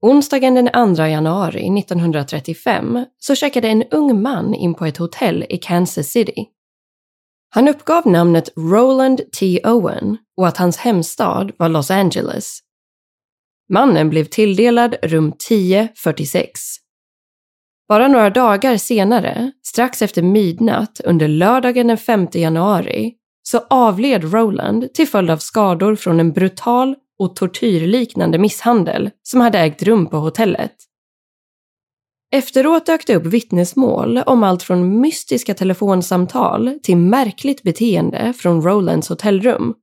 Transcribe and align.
Onsdagen 0.00 0.54
den 0.54 0.96
2 0.96 1.06
januari 1.06 1.78
1935 1.78 3.04
så 3.18 3.34
checkade 3.34 3.68
en 3.68 3.82
ung 3.82 4.22
man 4.22 4.54
in 4.54 4.74
på 4.74 4.84
ett 4.84 4.96
hotell 4.96 5.46
i 5.48 5.56
Kansas 5.56 6.06
City. 6.06 6.46
Han 7.50 7.68
uppgav 7.68 8.06
namnet 8.06 8.48
Roland 8.56 9.20
T. 9.40 9.60
Owen 9.64 10.16
och 10.36 10.48
att 10.48 10.56
hans 10.56 10.76
hemstad 10.76 11.52
var 11.58 11.68
Los 11.68 11.90
Angeles. 11.90 12.58
Mannen 13.72 14.10
blev 14.10 14.24
tilldelad 14.24 14.96
rum 15.02 15.28
1046. 15.28 16.60
Bara 17.88 18.08
några 18.08 18.30
dagar 18.30 18.76
senare, 18.76 19.52
strax 19.62 20.02
efter 20.02 20.22
midnatt 20.22 21.00
under 21.04 21.28
lördagen 21.28 21.86
den 21.86 21.98
5 21.98 22.28
januari, 22.32 23.14
så 23.42 23.58
avled 23.70 24.32
Roland 24.32 24.94
till 24.94 25.08
följd 25.08 25.30
av 25.30 25.36
skador 25.36 25.96
från 25.96 26.20
en 26.20 26.32
brutal 26.32 26.94
och 27.18 27.36
tortyrliknande 27.36 28.38
misshandel 28.38 29.10
som 29.22 29.40
hade 29.40 29.58
ägt 29.58 29.82
rum 29.82 30.06
på 30.06 30.16
hotellet. 30.16 30.74
Efteråt 32.30 32.86
dök 32.86 33.06
det 33.06 33.16
upp 33.16 33.26
vittnesmål 33.26 34.18
om 34.18 34.42
allt 34.42 34.62
från 34.62 35.00
mystiska 35.00 35.54
telefonsamtal 35.54 36.78
till 36.82 36.96
märkligt 36.96 37.62
beteende 37.62 38.32
från 38.32 38.62
Rolands 38.62 39.08
hotellrum. 39.08 39.74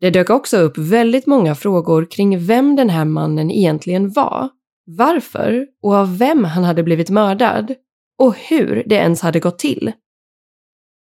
Det 0.00 0.10
dök 0.10 0.30
också 0.30 0.56
upp 0.56 0.78
väldigt 0.78 1.26
många 1.26 1.54
frågor 1.54 2.06
kring 2.10 2.46
vem 2.46 2.76
den 2.76 2.90
här 2.90 3.04
mannen 3.04 3.50
egentligen 3.50 4.10
var, 4.10 4.48
varför 4.86 5.66
och 5.82 5.94
av 5.94 6.18
vem 6.18 6.44
han 6.44 6.64
hade 6.64 6.82
blivit 6.82 7.10
mördad 7.10 7.74
och 8.18 8.36
hur 8.36 8.82
det 8.86 8.94
ens 8.94 9.20
hade 9.20 9.40
gått 9.40 9.58
till. 9.58 9.92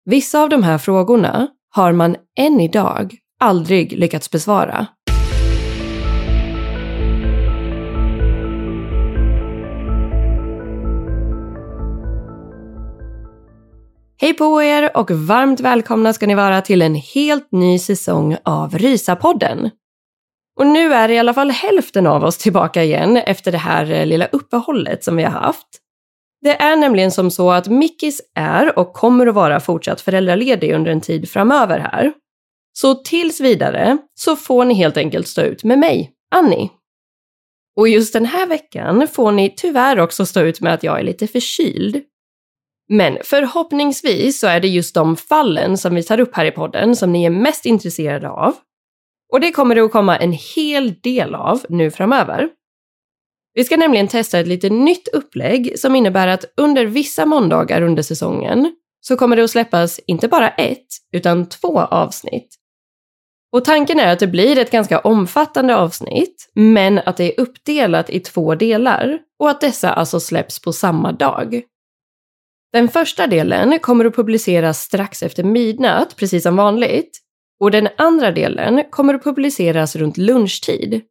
Vissa 0.05 0.43
av 0.43 0.49
de 0.49 0.63
här 0.63 0.79
frågorna 0.79 1.49
har 1.71 1.93
man 1.93 2.17
än 2.39 2.61
idag 2.61 3.17
aldrig 3.41 3.93
lyckats 3.93 4.31
besvara. 4.31 4.87
Hej 14.23 14.35
på 14.35 14.63
er 14.63 14.97
och 14.97 15.11
varmt 15.11 15.61
välkomna 15.61 16.13
ska 16.13 16.27
ni 16.27 16.35
vara 16.35 16.61
till 16.61 16.83
en 16.83 16.95
helt 16.95 17.53
ny 17.53 17.79
säsong 17.79 18.37
av 18.45 18.79
Rysapodden. 18.79 19.71
Och 20.59 20.67
nu 20.67 20.93
är 20.95 21.09
i 21.09 21.19
alla 21.19 21.35
fall 21.35 21.51
hälften 21.51 22.07
av 22.07 22.25
oss 22.25 22.39
tillbaka 22.39 22.83
igen 22.83 23.17
efter 23.17 23.53
det 23.53 23.59
här 23.59 23.91
eh, 23.91 24.07
lilla 24.07 24.27
uppehållet 24.27 25.05
som 25.05 25.17
vi 25.17 25.23
har 25.23 25.31
haft. 25.31 25.67
Det 26.41 26.63
är 26.63 26.77
nämligen 26.77 27.11
som 27.11 27.31
så 27.31 27.51
att 27.51 27.69
Mickis 27.69 28.21
är 28.35 28.79
och 28.79 28.93
kommer 28.93 29.27
att 29.27 29.35
vara 29.35 29.61
fortsatt 29.61 30.01
föräldraledig 30.01 30.73
under 30.73 30.91
en 30.91 31.01
tid 31.01 31.29
framöver 31.29 31.79
här. 31.79 32.13
Så 32.73 32.95
tills 32.95 33.41
vidare 33.41 33.99
så 34.15 34.37
får 34.37 34.65
ni 34.65 34.75
helt 34.75 34.97
enkelt 34.97 35.29
stå 35.29 35.43
ut 35.43 35.65
med 35.65 35.79
mig, 35.79 36.11
Annie. 36.35 36.71
Och 37.77 37.89
just 37.89 38.13
den 38.13 38.25
här 38.25 38.47
veckan 38.47 39.09
får 39.09 39.33
ni 39.33 39.55
tyvärr 39.57 40.01
också 40.01 40.27
stå 40.27 40.41
ut 40.41 40.61
med 40.61 40.75
att 40.75 40.83
jag 40.83 41.01
är 41.01 41.05
lite 41.05 41.27
förkyld. 41.27 42.03
Men 42.93 43.19
förhoppningsvis 43.25 44.41
så 44.41 44.47
är 44.47 44.61
det 44.61 44.69
just 44.69 44.95
de 44.95 45.17
fallen 45.17 45.79
som 45.79 45.95
vi 45.95 46.03
tar 46.03 46.21
upp 46.21 46.37
här 46.37 46.45
i 46.45 46.51
podden 46.51 46.97
som 46.97 47.13
ni 47.13 47.25
är 47.25 47.31
mest 47.31 47.67
intresserade 47.67 48.31
av. 48.31 48.55
Och 49.33 49.41
det 49.41 49.53
kommer 49.53 49.75
det 49.75 49.81
att 49.81 49.93
komma 49.93 50.19
en 50.19 50.33
hel 50.33 50.95
del 50.95 51.35
av 51.35 51.61
nu 51.69 51.91
framöver. 51.91 52.49
Vi 53.55 53.65
ska 53.65 53.77
nämligen 53.77 54.09
testa 54.09 54.39
ett 54.39 54.47
lite 54.47 54.71
nytt 54.71 55.09
upplägg 55.09 55.79
som 55.79 55.97
innebär 55.97 56.29
att 56.29 56.45
under 56.57 56.87
vissa 56.87 57.27
måndagar 57.27 57.83
under 57.83 58.03
säsongen 58.03 58.77
så 59.01 59.17
kommer 59.17 59.37
det 59.37 59.45
att 59.45 59.51
släppas 59.51 60.01
inte 60.07 60.29
bara 60.29 60.51
ett, 60.51 60.87
utan 61.13 61.49
två 61.49 61.81
avsnitt. 61.81 62.55
Och 63.53 63.65
tanken 63.65 64.01
är 64.01 64.13
att 64.13 64.19
det 64.19 64.27
blir 64.27 64.59
ett 64.59 64.71
ganska 64.71 64.99
omfattande 64.99 65.77
avsnitt, 65.77 66.51
men 66.55 66.99
att 66.99 67.17
det 67.17 67.25
är 67.25 67.41
uppdelat 67.41 68.11
i 68.11 68.21
två 68.21 68.55
delar 68.55 69.19
och 69.39 69.51
att 69.51 69.61
dessa 69.61 69.93
alltså 69.93 70.21
släpps 70.21 70.63
på 70.63 70.73
samma 70.73 71.13
dag. 71.13 71.63
Den 72.73 72.89
första 72.89 73.27
delen 73.27 73.79
kommer 73.79 74.05
att 74.05 74.17
publiceras 74.17 74.81
strax 74.81 75.23
efter 75.23 75.45
midnatt, 75.45 76.17
precis 76.17 76.43
som 76.43 76.57
vanligt. 76.57 77.19
Och 77.61 77.71
den 77.71 77.89
andra 77.99 78.31
delen 78.31 78.85
kommer 78.91 79.15
att 79.15 79.25
publiceras 79.25 79.97
runt 79.97 80.17
lunchtid. 80.17 81.03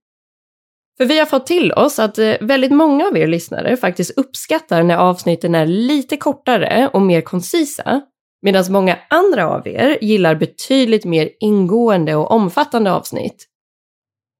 För 0.97 1.05
vi 1.05 1.19
har 1.19 1.25
fått 1.25 1.45
till 1.45 1.71
oss 1.71 1.99
att 1.99 2.17
eh, 2.17 2.33
väldigt 2.41 2.71
många 2.71 3.07
av 3.07 3.17
er 3.17 3.27
lyssnare 3.27 3.77
faktiskt 3.77 4.17
uppskattar 4.17 4.83
när 4.83 4.97
avsnitten 4.97 5.55
är 5.55 5.65
lite 5.65 6.17
kortare 6.17 6.89
och 6.93 7.01
mer 7.01 7.21
koncisa. 7.21 8.01
Medan 8.41 8.63
många 8.69 8.97
andra 9.09 9.49
av 9.49 9.67
er 9.67 9.97
gillar 10.01 10.35
betydligt 10.35 11.05
mer 11.05 11.29
ingående 11.39 12.15
och 12.15 12.31
omfattande 12.31 12.91
avsnitt. 12.91 13.47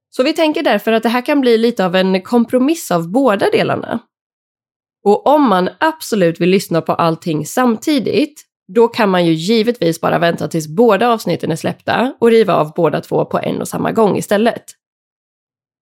Så 0.09 0.23
vi 0.23 0.33
tänker 0.33 0.63
därför 0.63 0.91
att 0.91 1.03
det 1.03 1.09
här 1.09 1.25
kan 1.25 1.41
bli 1.41 1.57
lite 1.57 1.85
av 1.85 1.95
en 1.95 2.21
kompromiss 2.21 2.91
av 2.91 3.11
båda 3.11 3.49
delarna. 3.49 3.99
Och 5.03 5.27
om 5.27 5.49
man 5.49 5.69
absolut 5.79 6.41
vill 6.41 6.49
lyssna 6.49 6.81
på 6.81 6.93
allting 6.93 7.45
samtidigt, 7.45 8.41
då 8.73 8.87
kan 8.87 9.09
man 9.09 9.25
ju 9.25 9.33
givetvis 9.33 10.01
bara 10.01 10.19
vänta 10.19 10.47
tills 10.47 10.67
båda 10.67 11.09
avsnitten 11.09 11.51
är 11.51 11.55
släppta 11.55 12.13
och 12.19 12.31
riva 12.31 12.55
av 12.55 12.73
båda 12.75 13.01
två 13.01 13.25
på 13.25 13.39
en 13.39 13.61
och 13.61 13.67
samma 13.67 13.91
gång 13.91 14.17
istället. 14.17 14.63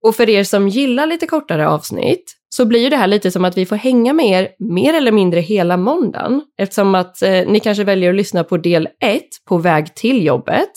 Och 0.04 0.16
för 0.16 0.30
er 0.30 0.44
som 0.44 0.68
gillar 0.68 1.08
lite 1.08 1.28
kortare 1.28 1.68
avsnitt 1.68 2.36
så 2.50 2.66
blir 2.66 2.80
ju 2.80 2.90
det 2.90 2.96
här 2.96 3.08
lite 3.08 3.32
som 3.32 3.46
att 3.46 3.58
vi 3.58 3.66
får 3.66 3.76
hänga 3.76 4.14
med 4.14 4.26
er 4.26 4.50
mer 4.60 4.94
eller 4.94 5.12
mindre 5.12 5.40
hela 5.40 5.78
måndagen 5.78 6.42
eftersom 6.58 6.96
att 6.96 7.22
eh, 7.22 7.48
ni 7.48 7.60
kanske 7.60 7.84
väljer 7.84 8.10
att 8.10 8.16
lyssna 8.16 8.44
på 8.44 8.58
del 8.58 8.90
1 9.02 9.24
på 9.48 9.58
väg 9.58 9.96
till 9.96 10.26
jobbet 10.26 10.72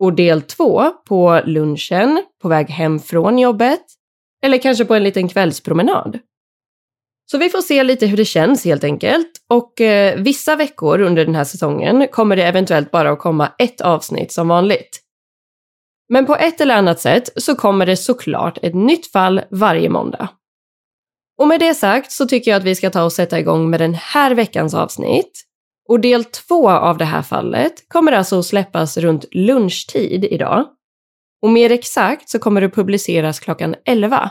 och 0.00 0.12
del 0.12 0.42
2 0.42 0.90
på 1.08 1.40
lunchen 1.44 2.22
på 2.42 2.48
väg 2.48 2.70
hem 2.70 2.98
från 2.98 3.38
jobbet 3.38 3.82
eller 4.42 4.58
kanske 4.58 4.84
på 4.84 4.94
en 4.94 5.04
liten 5.04 5.28
kvällspromenad. 5.28 6.18
Så 7.32 7.38
vi 7.38 7.48
får 7.48 7.62
se 7.62 7.82
lite 7.82 8.06
hur 8.06 8.16
det 8.16 8.24
känns 8.24 8.64
helt 8.64 8.84
enkelt. 8.84 9.30
Och 9.48 9.80
eh, 9.80 10.20
vissa 10.20 10.56
veckor 10.56 11.00
under 11.00 11.24
den 11.24 11.34
här 11.34 11.44
säsongen 11.44 12.08
kommer 12.08 12.36
det 12.36 12.42
eventuellt 12.42 12.90
bara 12.90 13.10
att 13.10 13.18
komma 13.18 13.52
ett 13.58 13.80
avsnitt 13.80 14.32
som 14.32 14.48
vanligt. 14.48 15.00
Men 16.08 16.26
på 16.26 16.36
ett 16.36 16.60
eller 16.60 16.74
annat 16.74 17.00
sätt 17.00 17.28
så 17.36 17.54
kommer 17.54 17.86
det 17.86 17.96
såklart 17.96 18.58
ett 18.62 18.74
nytt 18.74 19.06
fall 19.12 19.40
varje 19.50 19.88
måndag. 19.88 20.28
Och 21.38 21.48
med 21.48 21.60
det 21.60 21.74
sagt 21.74 22.12
så 22.12 22.26
tycker 22.26 22.50
jag 22.50 22.58
att 22.58 22.64
vi 22.64 22.74
ska 22.74 22.90
ta 22.90 23.04
och 23.04 23.12
sätta 23.12 23.38
igång 23.38 23.70
med 23.70 23.80
den 23.80 23.94
här 23.94 24.34
veckans 24.34 24.74
avsnitt. 24.74 25.44
Och 25.88 26.00
del 26.00 26.24
två 26.24 26.70
av 26.70 26.98
det 26.98 27.04
här 27.04 27.22
fallet 27.22 27.88
kommer 27.88 28.12
alltså 28.12 28.38
att 28.38 28.46
släppas 28.46 28.96
runt 28.96 29.24
lunchtid 29.32 30.24
idag. 30.24 30.66
Och 31.42 31.50
mer 31.50 31.72
exakt 31.72 32.30
så 32.30 32.38
kommer 32.38 32.60
det 32.60 32.70
publiceras 32.70 33.40
klockan 33.40 33.74
11. 33.84 34.30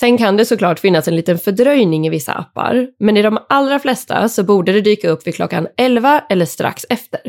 Sen 0.00 0.18
kan 0.18 0.36
det 0.36 0.44
såklart 0.44 0.78
finnas 0.78 1.08
en 1.08 1.16
liten 1.16 1.38
fördröjning 1.38 2.06
i 2.06 2.10
vissa 2.10 2.32
appar, 2.32 2.88
men 2.98 3.16
i 3.16 3.22
de 3.22 3.38
allra 3.48 3.78
flesta 3.78 4.28
så 4.28 4.44
borde 4.44 4.72
det 4.72 4.80
dyka 4.80 5.10
upp 5.10 5.26
vid 5.26 5.34
klockan 5.34 5.68
11 5.76 6.24
eller 6.28 6.46
strax 6.46 6.86
efter. 6.88 7.20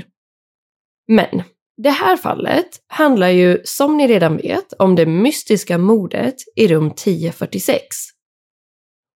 Men 1.08 1.44
det 1.84 1.90
här 1.90 2.18
fallet 2.18 2.68
handlar 2.88 3.30
ju, 3.30 3.62
som 3.64 3.98
ni 3.98 4.08
redan 4.08 4.38
vet, 4.38 4.74
om 4.74 4.96
det 4.96 5.06
mystiska 5.06 5.78
mordet 5.78 6.36
i 6.56 6.68
rum 6.68 6.88
1046. 6.88 7.84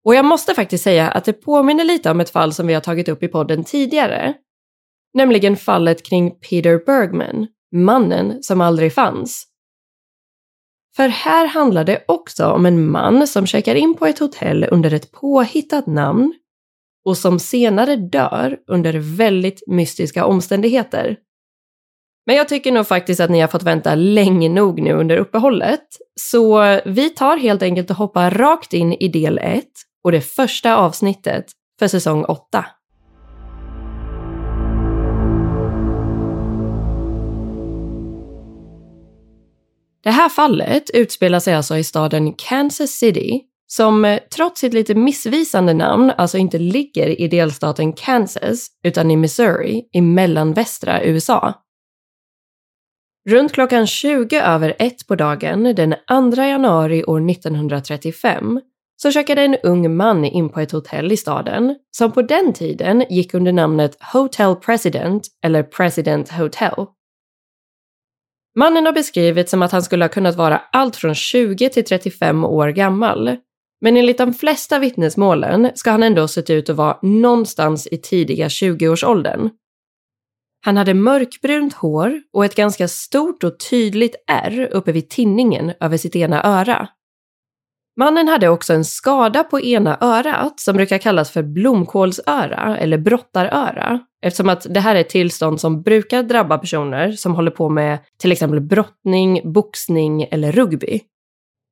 Och 0.06 0.16
jag 0.16 0.26
måste 0.26 0.54
faktiskt 0.54 0.84
säga 0.84 1.08
att 1.08 1.26
det 1.26 1.34
påminner 1.34 1.84
lite 1.84 2.12
om 2.12 2.20
ett 2.20 2.30
fall 2.30 2.54
som 2.54 2.68
vi 2.68 2.74
har 2.74 2.82
tagit 2.82 3.10
upp 3.10 3.24
i 3.24 3.28
podden 3.28 3.64
tidigare. 3.64 4.34
Nämligen 5.14 5.58
fallet 5.58 6.06
kring 6.06 6.32
Peter 6.32 6.86
Bergman, 6.86 7.48
mannen 7.76 8.44
som 8.44 8.62
aldrig 8.62 8.94
fanns. 8.94 9.48
För 10.96 11.08
här 11.08 11.48
handlar 11.48 11.84
det 11.84 12.04
också 12.08 12.46
om 12.46 12.66
en 12.66 12.92
man 12.92 13.28
som 13.28 13.48
checkar 13.48 13.76
in 13.76 13.96
på 13.96 14.06
ett 14.06 14.20
hotell 14.20 14.68
under 14.72 14.94
ett 14.94 15.12
påhittat 15.12 15.88
namn 15.88 16.34
och 17.06 17.18
som 17.18 17.40
senare 17.40 17.96
dör 17.96 18.58
under 18.68 19.18
väldigt 19.18 19.64
mystiska 19.68 20.26
omständigheter. 20.26 21.18
Men 22.26 22.36
jag 22.36 22.50
tycker 22.50 22.72
nog 22.72 22.88
faktiskt 22.88 23.20
att 23.20 23.30
ni 23.30 23.40
har 23.40 23.48
fått 23.48 23.64
vänta 23.64 23.96
länge 23.96 24.50
nog 24.50 24.82
nu 24.82 24.94
under 24.94 25.18
uppehållet. 25.18 25.88
Så 26.20 26.80
vi 26.86 27.10
tar 27.10 27.38
helt 27.38 27.62
enkelt 27.62 27.90
och 27.90 27.96
hoppar 27.96 28.32
rakt 28.32 28.74
in 28.74 28.94
i 28.94 29.08
del 29.08 29.38
1 29.38 29.66
och 30.04 30.12
det 30.12 30.22
första 30.22 30.76
avsnittet 30.76 31.46
för 31.80 31.88
säsong 31.88 32.26
8. 32.26 32.66
Det 40.04 40.12
här 40.12 40.30
fallet 40.30 40.90
utspelar 40.94 41.40
sig 41.40 41.54
alltså 41.54 41.78
i 41.78 41.84
staden 41.84 42.34
Kansas 42.34 42.92
City 42.92 43.42
som 43.68 44.06
eh, 44.06 44.20
trots 44.36 44.62
sitt 44.62 44.74
lite 44.74 44.96
missvisande 44.96 45.74
namn 45.74 46.12
alltså 46.18 46.38
inte 46.38 46.58
ligger 46.58 47.22
i 47.22 47.28
delstaten 47.28 47.94
Kansas 47.94 48.68
utan 48.84 49.12
i 49.12 49.16
Missouri 49.16 49.84
i 49.94 50.02
mellanvästra 50.02 51.04
USA. 51.04 51.54
Runt 53.30 53.52
klockan 53.52 53.88
20 53.88 54.42
över 54.42 54.76
ett 54.80 55.08
på 55.08 55.16
dagen 55.16 55.64
den 55.64 55.96
2 56.36 56.42
januari 56.42 57.04
år 57.04 57.30
1935 57.30 58.62
så 58.96 59.12
checkade 59.12 59.42
en 59.42 59.56
ung 59.64 59.96
man 59.96 60.26
in 60.26 60.50
på 60.50 60.60
ett 60.60 60.72
hotell 60.72 61.12
i 61.12 61.18
staden 61.18 61.76
som 61.92 62.12
på 62.12 62.22
den 62.22 62.54
tiden 62.54 63.04
gick 63.10 63.34
under 63.34 63.52
namnet 63.52 63.98
Hotel 64.14 64.56
President 64.56 65.28
eller 65.44 65.64
President 65.64 66.32
Hotel. 66.32 66.86
Mannen 68.56 68.86
har 68.86 68.94
beskrivits 68.94 69.52
som 69.52 69.62
att 69.62 69.72
han 69.72 69.84
skulle 69.84 70.04
ha 70.04 70.10
kunnat 70.10 70.36
vara 70.36 70.62
allt 70.72 70.96
från 70.96 71.16
20 71.16 71.70
till 71.70 71.86
35 71.86 72.46
år 72.46 72.68
gammal. 72.68 73.38
Men 73.82 73.98
enligt 73.98 74.18
de 74.18 74.34
flesta 74.34 74.80
vittnesmålen 74.80 75.72
ska 75.76 75.92
han 75.92 76.04
ändå 76.04 76.28
sett 76.28 76.50
ut 76.50 76.70
att 76.70 76.76
vara 76.76 77.00
någonstans 77.02 77.88
i 77.88 77.98
tidiga 77.98 78.48
20-årsåldern. 78.48 79.50
Han 80.66 80.78
hade 80.78 80.94
mörkbrunt 80.94 81.74
hår 81.74 82.22
och 82.34 82.46
ett 82.46 82.56
ganska 82.56 82.88
stort 82.88 83.44
och 83.44 83.60
tydligt 83.70 84.16
ärr 84.28 84.70
uppe 84.72 84.92
vid 84.92 85.10
tinningen 85.10 85.74
över 85.80 85.98
sitt 85.98 86.16
ena 86.16 86.44
öra. 86.44 86.88
Mannen 88.00 88.28
hade 88.28 88.50
också 88.50 88.74
en 88.74 88.86
skada 88.86 89.44
på 89.44 89.62
ena 89.62 89.98
örat 90.02 90.60
som 90.60 90.76
brukar 90.76 90.98
kallas 90.98 91.32
för 91.32 91.44
blomkålsöra 91.44 92.78
eller 92.78 92.98
brottaröra 92.98 94.00
eftersom 94.22 94.50
att 94.50 94.66
det 94.70 94.80
här 94.80 94.96
är 94.96 95.00
ett 95.00 95.10
tillstånd 95.10 95.62
som 95.62 95.82
brukar 95.82 96.24
drabba 96.24 96.58
personer 96.58 97.12
som 97.12 97.36
håller 97.36 97.52
på 97.52 97.70
med 97.70 98.00
till 98.20 98.32
exempel 98.32 98.62
brottning, 98.62 99.54
boxning 99.54 100.24
eller 100.24 100.52
rugby. 100.52 101.02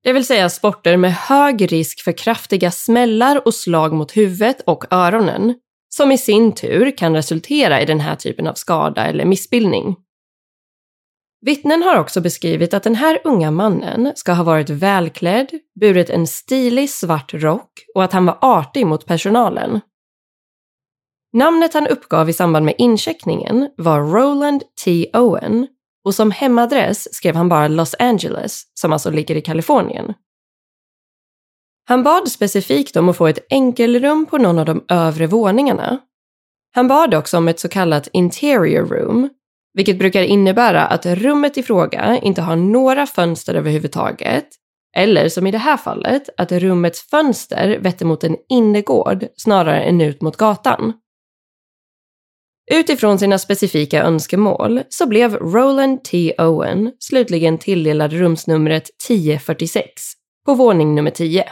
Det 0.03 0.13
vill 0.13 0.25
säga 0.25 0.49
sporter 0.49 0.97
med 0.97 1.13
hög 1.13 1.71
risk 1.71 2.03
för 2.03 2.11
kraftiga 2.11 2.71
smällar 2.71 3.47
och 3.47 3.53
slag 3.53 3.93
mot 3.93 4.17
huvudet 4.17 4.61
och 4.65 4.85
öronen 4.91 5.55
som 5.89 6.11
i 6.11 6.17
sin 6.17 6.51
tur 6.55 6.97
kan 6.97 7.15
resultera 7.15 7.81
i 7.81 7.85
den 7.85 7.99
här 7.99 8.15
typen 8.15 8.47
av 8.47 8.53
skada 8.53 9.05
eller 9.05 9.25
missbildning. 9.25 9.95
Vittnen 11.41 11.83
har 11.83 11.99
också 11.99 12.21
beskrivit 12.21 12.73
att 12.73 12.83
den 12.83 12.95
här 12.95 13.21
unga 13.23 13.51
mannen 13.51 14.11
ska 14.15 14.33
ha 14.33 14.43
varit 14.43 14.69
välklädd, 14.69 15.49
burit 15.79 16.09
en 16.09 16.27
stilig 16.27 16.89
svart 16.89 17.33
rock 17.33 17.71
och 17.95 18.03
att 18.03 18.13
han 18.13 18.25
var 18.25 18.37
artig 18.41 18.87
mot 18.87 19.05
personalen. 19.05 19.79
Namnet 21.33 21.73
han 21.73 21.87
uppgav 21.87 22.29
i 22.29 22.33
samband 22.33 22.65
med 22.65 22.75
incheckningen 22.77 23.69
var 23.77 23.99
Roland 23.99 24.63
T. 24.85 25.09
Owen 25.13 25.67
och 26.05 26.15
som 26.15 26.31
hemadress 26.31 27.15
skrev 27.15 27.35
han 27.35 27.49
bara 27.49 27.67
Los 27.67 27.95
Angeles, 27.99 28.63
som 28.73 28.93
alltså 28.93 29.11
ligger 29.11 29.35
i 29.35 29.41
Kalifornien. 29.41 30.13
Han 31.85 32.03
bad 32.03 32.31
specifikt 32.31 32.95
om 32.95 33.09
att 33.09 33.17
få 33.17 33.27
ett 33.27 33.45
enkelrum 33.49 34.25
på 34.25 34.37
någon 34.37 34.59
av 34.59 34.65
de 34.65 34.85
övre 34.89 35.27
våningarna. 35.27 35.99
Han 36.71 36.87
bad 36.87 37.13
också 37.13 37.37
om 37.37 37.47
ett 37.47 37.59
så 37.59 37.69
kallat 37.69 38.07
interior 38.13 38.85
room, 38.85 39.29
vilket 39.79 39.99
brukar 39.99 40.23
innebära 40.23 40.85
att 40.85 41.05
rummet 41.05 41.57
i 41.57 41.63
fråga 41.63 42.17
inte 42.17 42.41
har 42.41 42.55
några 42.55 43.05
fönster 43.07 43.55
överhuvudtaget, 43.55 44.47
eller 44.95 45.29
som 45.29 45.47
i 45.47 45.51
det 45.51 45.57
här 45.57 45.77
fallet, 45.77 46.29
att 46.37 46.51
rummets 46.51 47.09
fönster 47.09 47.79
vetter 47.79 48.05
mot 48.05 48.23
en 48.23 48.37
innergård 48.49 49.25
snarare 49.37 49.83
än 49.83 50.01
ut 50.01 50.21
mot 50.21 50.37
gatan. 50.37 50.93
Utifrån 52.71 53.19
sina 53.19 53.37
specifika 53.37 54.03
önskemål 54.03 54.81
så 54.89 55.07
blev 55.07 55.35
Roland 55.35 56.03
T. 56.03 56.33
Owen 56.37 56.91
slutligen 56.99 57.57
tilldelad 57.57 58.13
rumsnumret 58.13 58.89
1046 59.09 59.91
på 60.45 60.53
våning 60.53 60.95
nummer 60.95 61.11
10. 61.11 61.43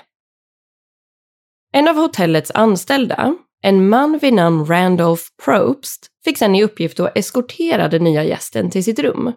En 1.73 1.88
av 1.88 1.95
hotellets 1.95 2.51
anställda, 2.51 3.35
en 3.63 3.89
man 3.89 4.18
vid 4.18 4.33
namn 4.33 4.65
Randolph 4.65 5.24
Probst, 5.45 6.07
fick 6.25 6.38
sen 6.38 6.56
i 6.56 6.63
uppgift 6.63 7.00
att 7.00 7.18
eskortera 7.18 7.88
den 7.88 8.04
nya 8.04 8.24
gästen 8.24 8.69
till 8.69 8.83
sitt 8.83 9.00
rum. 9.00 9.33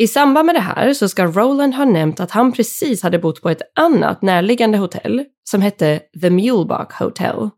I 0.00 0.08
samband 0.08 0.46
med 0.46 0.54
det 0.54 0.60
här 0.60 0.94
så 0.94 1.08
ska 1.08 1.26
Roland 1.26 1.74
ha 1.74 1.84
nämnt 1.84 2.20
att 2.20 2.30
han 2.30 2.52
precis 2.52 3.02
hade 3.02 3.18
bott 3.18 3.42
på 3.42 3.50
ett 3.50 3.62
annat 3.74 4.22
närliggande 4.22 4.78
hotell 4.78 5.24
som 5.50 5.62
hette 5.62 6.00
The 6.20 6.30
Mulebach 6.30 7.00
Hotel. 7.00 7.50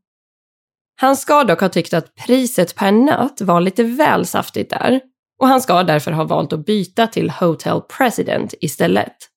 Han 0.96 1.16
ska 1.16 1.44
dock 1.44 1.60
ha 1.60 1.68
tyckt 1.68 1.94
att 1.94 2.14
priset 2.14 2.74
per 2.74 2.92
natt 2.92 3.40
var 3.40 3.60
lite 3.60 3.82
väl 3.84 4.26
saftigt 4.26 4.70
där 4.70 5.00
och 5.40 5.48
han 5.48 5.60
ska 5.60 5.82
därför 5.82 6.12
ha 6.12 6.24
valt 6.24 6.52
att 6.52 6.66
byta 6.66 7.06
till 7.06 7.30
Hotel 7.30 7.80
President 7.80 8.54
istället. 8.60 9.29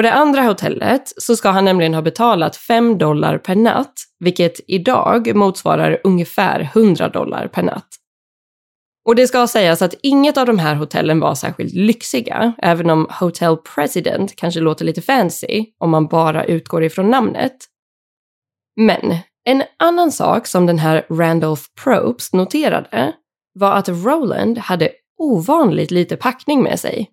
På 0.00 0.02
det 0.02 0.12
andra 0.12 0.42
hotellet 0.42 1.12
så 1.16 1.36
ska 1.36 1.50
han 1.50 1.64
nämligen 1.64 1.94
ha 1.94 2.02
betalat 2.02 2.56
5 2.56 2.98
dollar 2.98 3.38
per 3.38 3.54
natt, 3.54 3.94
vilket 4.20 4.60
idag 4.66 5.36
motsvarar 5.36 6.00
ungefär 6.04 6.70
100 6.74 7.08
dollar 7.08 7.48
per 7.48 7.62
natt. 7.62 7.88
Och 9.08 9.14
det 9.14 9.26
ska 9.26 9.46
sägas 9.46 9.82
att 9.82 9.94
inget 10.02 10.36
av 10.36 10.46
de 10.46 10.58
här 10.58 10.74
hotellen 10.74 11.20
var 11.20 11.34
särskilt 11.34 11.74
lyxiga, 11.74 12.52
även 12.58 12.90
om 12.90 13.06
Hotel 13.10 13.56
President 13.56 14.36
kanske 14.36 14.60
låter 14.60 14.84
lite 14.84 15.02
fancy 15.02 15.66
om 15.78 15.90
man 15.90 16.06
bara 16.06 16.44
utgår 16.44 16.84
ifrån 16.84 17.10
namnet. 17.10 17.56
Men 18.76 19.16
en 19.44 19.62
annan 19.78 20.12
sak 20.12 20.46
som 20.46 20.66
den 20.66 20.78
här 20.78 21.06
Randolph 21.10 21.62
Probst 21.84 22.34
noterade 22.34 23.14
var 23.52 23.72
att 23.72 23.88
Roland 23.88 24.58
hade 24.58 24.90
ovanligt 25.18 25.90
lite 25.90 26.16
packning 26.16 26.62
med 26.62 26.80
sig. 26.80 27.10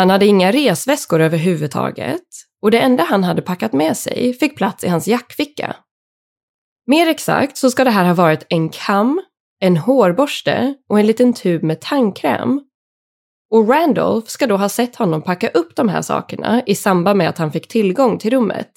Han 0.00 0.10
hade 0.10 0.26
inga 0.26 0.52
resväskor 0.52 1.20
överhuvudtaget 1.20 2.22
och 2.62 2.70
det 2.70 2.78
enda 2.78 3.04
han 3.04 3.24
hade 3.24 3.42
packat 3.42 3.72
med 3.72 3.96
sig 3.96 4.34
fick 4.34 4.56
plats 4.56 4.84
i 4.84 4.88
hans 4.88 5.08
jackficka. 5.08 5.76
Mer 6.86 7.06
exakt 7.06 7.56
så 7.56 7.70
ska 7.70 7.84
det 7.84 7.90
här 7.90 8.04
ha 8.04 8.14
varit 8.14 8.46
en 8.48 8.68
kam, 8.68 9.22
en 9.62 9.76
hårborste 9.76 10.74
och 10.88 11.00
en 11.00 11.06
liten 11.06 11.32
tub 11.32 11.62
med 11.62 11.80
tandkräm. 11.80 12.60
Och 13.50 13.68
Randolph 13.68 14.28
ska 14.28 14.46
då 14.46 14.56
ha 14.56 14.68
sett 14.68 14.96
honom 14.96 15.22
packa 15.22 15.48
upp 15.48 15.76
de 15.76 15.88
här 15.88 16.02
sakerna 16.02 16.62
i 16.66 16.74
samband 16.74 17.18
med 17.18 17.28
att 17.28 17.38
han 17.38 17.52
fick 17.52 17.68
tillgång 17.68 18.18
till 18.18 18.30
rummet. 18.30 18.70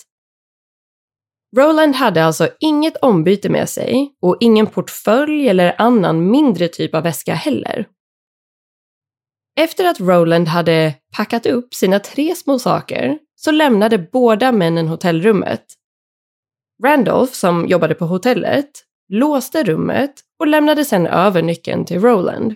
Roland 1.57 1.95
hade 1.95 2.25
alltså 2.25 2.49
inget 2.59 2.97
ombyte 2.97 3.49
med 3.49 3.69
sig 3.69 4.15
och 4.21 4.37
ingen 4.39 4.67
portfölj 4.67 5.49
eller 5.49 5.75
annan 5.77 6.31
mindre 6.31 6.67
typ 6.67 6.95
av 6.95 7.03
väska 7.03 7.33
heller. 7.33 7.87
Efter 9.55 9.85
att 9.85 9.99
Roland 9.99 10.47
hade 10.47 10.95
packat 11.15 11.45
upp 11.45 11.73
sina 11.73 11.99
tre 11.99 12.35
små 12.35 12.59
saker 12.59 13.17
så 13.35 13.51
lämnade 13.51 13.97
båda 13.97 14.51
männen 14.51 14.87
hotellrummet. 14.87 15.65
Randolph, 16.83 17.33
som 17.33 17.67
jobbade 17.67 17.95
på 17.95 18.05
hotellet, 18.05 18.71
låste 19.09 19.63
rummet 19.63 20.13
och 20.39 20.47
lämnade 20.47 20.85
sedan 20.85 21.07
över 21.07 21.41
nyckeln 21.41 21.85
till 21.85 21.99
Roland. 21.99 22.55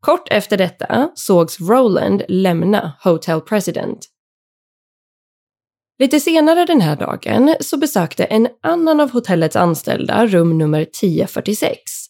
Kort 0.00 0.28
efter 0.30 0.56
detta 0.56 1.10
sågs 1.14 1.60
Roland 1.60 2.22
lämna 2.28 2.92
Hotel 3.02 3.40
President. 3.40 4.08
Lite 5.98 6.20
senare 6.20 6.64
den 6.64 6.80
här 6.80 6.96
dagen 6.96 7.54
så 7.60 7.76
besökte 7.76 8.24
en 8.24 8.48
annan 8.62 9.00
av 9.00 9.10
hotellets 9.10 9.56
anställda 9.56 10.26
rum 10.26 10.58
nummer 10.58 10.80
1046. 10.80 12.01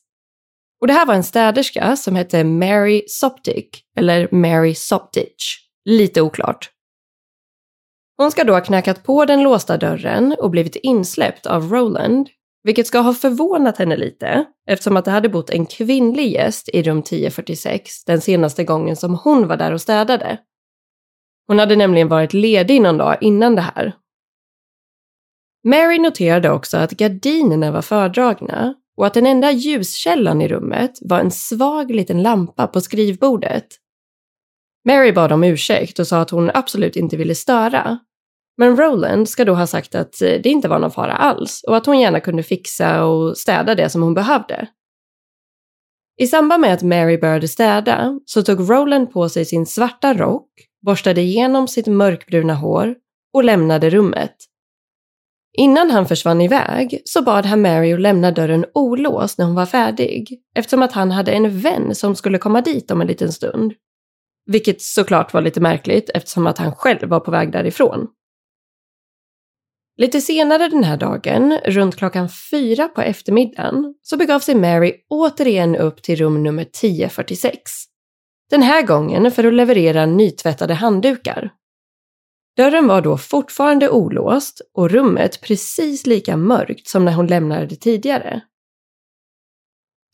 Och 0.82 0.88
det 0.88 0.94
här 0.94 1.06
var 1.06 1.14
en 1.14 1.24
städerska 1.24 1.96
som 1.96 2.16
hette 2.16 2.44
Mary 2.44 3.04
Soptic, 3.08 3.66
eller 3.96 4.28
Mary 4.32 4.74
Soptich. 4.74 5.58
Lite 5.84 6.22
oklart. 6.22 6.70
Hon 8.16 8.30
ska 8.30 8.44
då 8.44 8.52
ha 8.52 8.60
knackat 8.60 9.04
på 9.04 9.24
den 9.24 9.42
låsta 9.42 9.76
dörren 9.76 10.36
och 10.38 10.50
blivit 10.50 10.76
insläppt 10.76 11.46
av 11.46 11.70
Roland, 11.70 12.28
vilket 12.62 12.86
ska 12.86 12.98
ha 12.98 13.14
förvånat 13.14 13.78
henne 13.78 13.96
lite 13.96 14.44
eftersom 14.66 14.96
att 14.96 15.04
det 15.04 15.10
hade 15.10 15.28
bott 15.28 15.50
en 15.50 15.66
kvinnlig 15.66 16.32
gäst 16.32 16.68
i 16.68 16.82
rum 16.82 16.98
1046 16.98 18.04
den 18.04 18.20
senaste 18.20 18.64
gången 18.64 18.96
som 18.96 19.14
hon 19.14 19.48
var 19.48 19.56
där 19.56 19.72
och 19.72 19.80
städade. 19.80 20.38
Hon 21.46 21.58
hade 21.58 21.76
nämligen 21.76 22.08
varit 22.08 22.32
ledig 22.32 22.82
någon 22.82 22.98
dag 22.98 23.18
innan 23.20 23.54
det 23.54 23.62
här. 23.62 23.92
Mary 25.64 25.98
noterade 25.98 26.50
också 26.50 26.76
att 26.76 26.92
gardinerna 26.92 27.70
var 27.70 27.82
fördragna 27.82 28.74
och 28.96 29.06
att 29.06 29.14
den 29.14 29.26
enda 29.26 29.52
ljuskällan 29.52 30.40
i 30.40 30.48
rummet 30.48 30.98
var 31.00 31.20
en 31.20 31.30
svag 31.30 31.90
liten 31.90 32.22
lampa 32.22 32.66
på 32.66 32.80
skrivbordet. 32.80 33.66
Mary 34.88 35.12
bad 35.12 35.32
om 35.32 35.44
ursäkt 35.44 35.98
och 35.98 36.06
sa 36.06 36.20
att 36.20 36.30
hon 36.30 36.50
absolut 36.54 36.96
inte 36.96 37.16
ville 37.16 37.34
störa. 37.34 37.98
Men 38.58 38.76
Roland 38.76 39.28
ska 39.28 39.44
då 39.44 39.54
ha 39.54 39.66
sagt 39.66 39.94
att 39.94 40.22
eh, 40.22 40.40
det 40.42 40.48
inte 40.48 40.68
var 40.68 40.78
någon 40.78 40.90
fara 40.90 41.12
alls 41.12 41.64
och 41.68 41.76
att 41.76 41.86
hon 41.86 42.00
gärna 42.00 42.20
kunde 42.20 42.42
fixa 42.42 43.04
och 43.04 43.38
städa 43.38 43.74
det 43.74 43.90
som 43.90 44.02
hon 44.02 44.14
behövde. 44.14 44.68
I 46.20 46.26
samband 46.26 46.60
med 46.60 46.74
att 46.74 46.82
Mary 46.82 47.18
började 47.18 47.48
städa 47.48 48.20
så 48.26 48.42
tog 48.42 48.70
Roland 48.70 49.12
på 49.12 49.28
sig 49.28 49.44
sin 49.44 49.66
svarta 49.66 50.14
rock, 50.14 50.48
borstade 50.86 51.20
igenom 51.20 51.68
sitt 51.68 51.86
mörkbruna 51.86 52.54
hår 52.54 52.94
och 53.34 53.44
lämnade 53.44 53.90
rummet. 53.90 54.36
Innan 55.58 55.90
han 55.90 56.06
försvann 56.06 56.40
iväg 56.40 57.02
så 57.04 57.22
bad 57.22 57.46
han 57.46 57.62
Mary 57.62 57.92
att 57.92 58.00
lämna 58.00 58.30
dörren 58.30 58.64
olåst 58.74 59.38
när 59.38 59.46
hon 59.46 59.54
var 59.54 59.66
färdig 59.66 60.40
eftersom 60.54 60.82
att 60.82 60.92
han 60.92 61.10
hade 61.10 61.32
en 61.32 61.58
vän 61.58 61.94
som 61.94 62.16
skulle 62.16 62.38
komma 62.38 62.60
dit 62.60 62.90
om 62.90 63.00
en 63.00 63.06
liten 63.06 63.32
stund. 63.32 63.72
Vilket 64.46 64.82
såklart 64.82 65.32
var 65.32 65.40
lite 65.40 65.60
märkligt 65.60 66.10
eftersom 66.14 66.46
att 66.46 66.58
han 66.58 66.74
själv 66.74 67.08
var 67.08 67.20
på 67.20 67.30
väg 67.30 67.52
därifrån. 67.52 68.06
Lite 69.96 70.20
senare 70.20 70.68
den 70.68 70.84
här 70.84 70.96
dagen, 70.96 71.58
runt 71.64 71.96
klockan 71.96 72.28
fyra 72.50 72.88
på 72.88 73.00
eftermiddagen, 73.00 73.94
så 74.02 74.16
begav 74.16 74.40
sig 74.40 74.54
Mary 74.54 74.94
återigen 75.08 75.76
upp 75.76 76.02
till 76.02 76.16
rum 76.16 76.42
nummer 76.42 76.62
1046. 76.62 77.70
Den 78.50 78.62
här 78.62 78.82
gången 78.82 79.30
för 79.30 79.44
att 79.44 79.54
leverera 79.54 80.06
nytvättade 80.06 80.74
handdukar. 80.74 81.50
Dörren 82.56 82.86
var 82.86 83.00
då 83.00 83.18
fortfarande 83.18 83.90
olåst 83.90 84.60
och 84.74 84.90
rummet 84.90 85.40
precis 85.40 86.06
lika 86.06 86.36
mörkt 86.36 86.88
som 86.88 87.04
när 87.04 87.12
hon 87.12 87.26
lämnade 87.26 87.66
det 87.66 87.76
tidigare. 87.76 88.42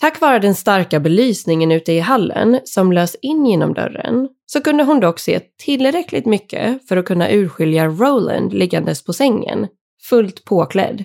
Tack 0.00 0.20
vare 0.20 0.38
den 0.38 0.54
starka 0.54 1.00
belysningen 1.00 1.72
ute 1.72 1.92
i 1.92 2.00
hallen 2.00 2.60
som 2.64 2.92
lös 2.92 3.16
in 3.22 3.46
genom 3.46 3.74
dörren 3.74 4.28
så 4.46 4.60
kunde 4.60 4.84
hon 4.84 5.00
dock 5.00 5.18
se 5.18 5.40
tillräckligt 5.40 6.26
mycket 6.26 6.88
för 6.88 6.96
att 6.96 7.06
kunna 7.06 7.30
urskilja 7.30 7.86
Roland 7.86 8.52
liggandes 8.52 9.04
på 9.04 9.12
sängen, 9.12 9.68
fullt 10.08 10.44
påklädd. 10.44 11.04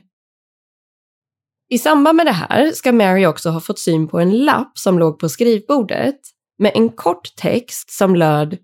I 1.70 1.78
samband 1.78 2.16
med 2.16 2.26
det 2.26 2.32
här 2.32 2.72
ska 2.72 2.92
Mary 2.92 3.26
också 3.26 3.50
ha 3.50 3.60
fått 3.60 3.80
syn 3.80 4.08
på 4.08 4.20
en 4.20 4.38
lapp 4.38 4.78
som 4.78 5.00
låg 5.00 5.20
på 5.20 5.30
skrivbordet 5.30 6.20
med 6.58 6.72
en 6.76 6.90
kort 6.90 7.36
text 7.36 7.92
som 7.92 8.16
löd 8.16 8.58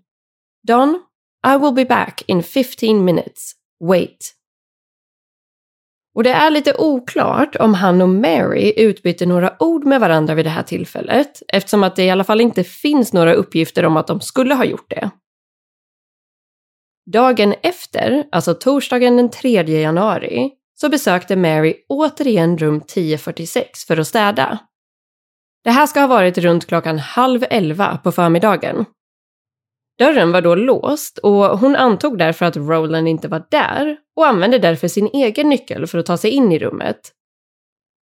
Don, 0.66 1.02
i 1.46 1.56
will 1.58 1.74
be 1.74 1.84
back 1.84 2.22
in 2.26 2.42
15 2.42 3.04
minutes. 3.04 3.52
Wait. 3.84 4.34
Och 6.14 6.22
det 6.22 6.30
är 6.30 6.50
lite 6.50 6.74
oklart 6.78 7.56
om 7.56 7.74
han 7.74 8.00
och 8.00 8.08
Mary 8.08 8.72
utbytte 8.76 9.26
några 9.26 9.62
ord 9.62 9.84
med 9.84 10.00
varandra 10.00 10.34
vid 10.34 10.46
det 10.46 10.50
här 10.50 10.62
tillfället 10.62 11.42
eftersom 11.48 11.84
att 11.84 11.96
det 11.96 12.04
i 12.04 12.10
alla 12.10 12.24
fall 12.24 12.40
inte 12.40 12.64
finns 12.64 13.12
några 13.12 13.34
uppgifter 13.34 13.84
om 13.84 13.96
att 13.96 14.06
de 14.06 14.20
skulle 14.20 14.54
ha 14.54 14.64
gjort 14.64 14.90
det. 14.90 15.10
Dagen 17.12 17.54
efter, 17.62 18.24
alltså 18.32 18.54
torsdagen 18.54 19.16
den 19.16 19.30
3 19.30 19.62
januari, 19.62 20.50
så 20.74 20.88
besökte 20.88 21.36
Mary 21.36 21.74
återigen 21.88 22.58
rum 22.58 22.76
1046 22.76 23.84
för 23.84 23.96
att 23.96 24.06
städa. 24.06 24.58
Det 25.64 25.70
här 25.70 25.86
ska 25.86 26.00
ha 26.00 26.06
varit 26.06 26.38
runt 26.38 26.66
klockan 26.66 26.98
halv 26.98 27.44
elva 27.50 27.96
på 27.96 28.12
förmiddagen. 28.12 28.84
Dörren 30.00 30.32
var 30.32 30.40
då 30.40 30.54
låst 30.54 31.18
och 31.18 31.58
hon 31.58 31.76
antog 31.76 32.18
därför 32.18 32.46
att 32.46 32.56
Roland 32.56 33.08
inte 33.08 33.28
var 33.28 33.42
där 33.50 33.96
och 34.16 34.26
använde 34.26 34.58
därför 34.58 34.88
sin 34.88 35.06
egen 35.12 35.48
nyckel 35.48 35.86
för 35.86 35.98
att 35.98 36.06
ta 36.06 36.16
sig 36.16 36.30
in 36.30 36.52
i 36.52 36.58
rummet. 36.58 36.96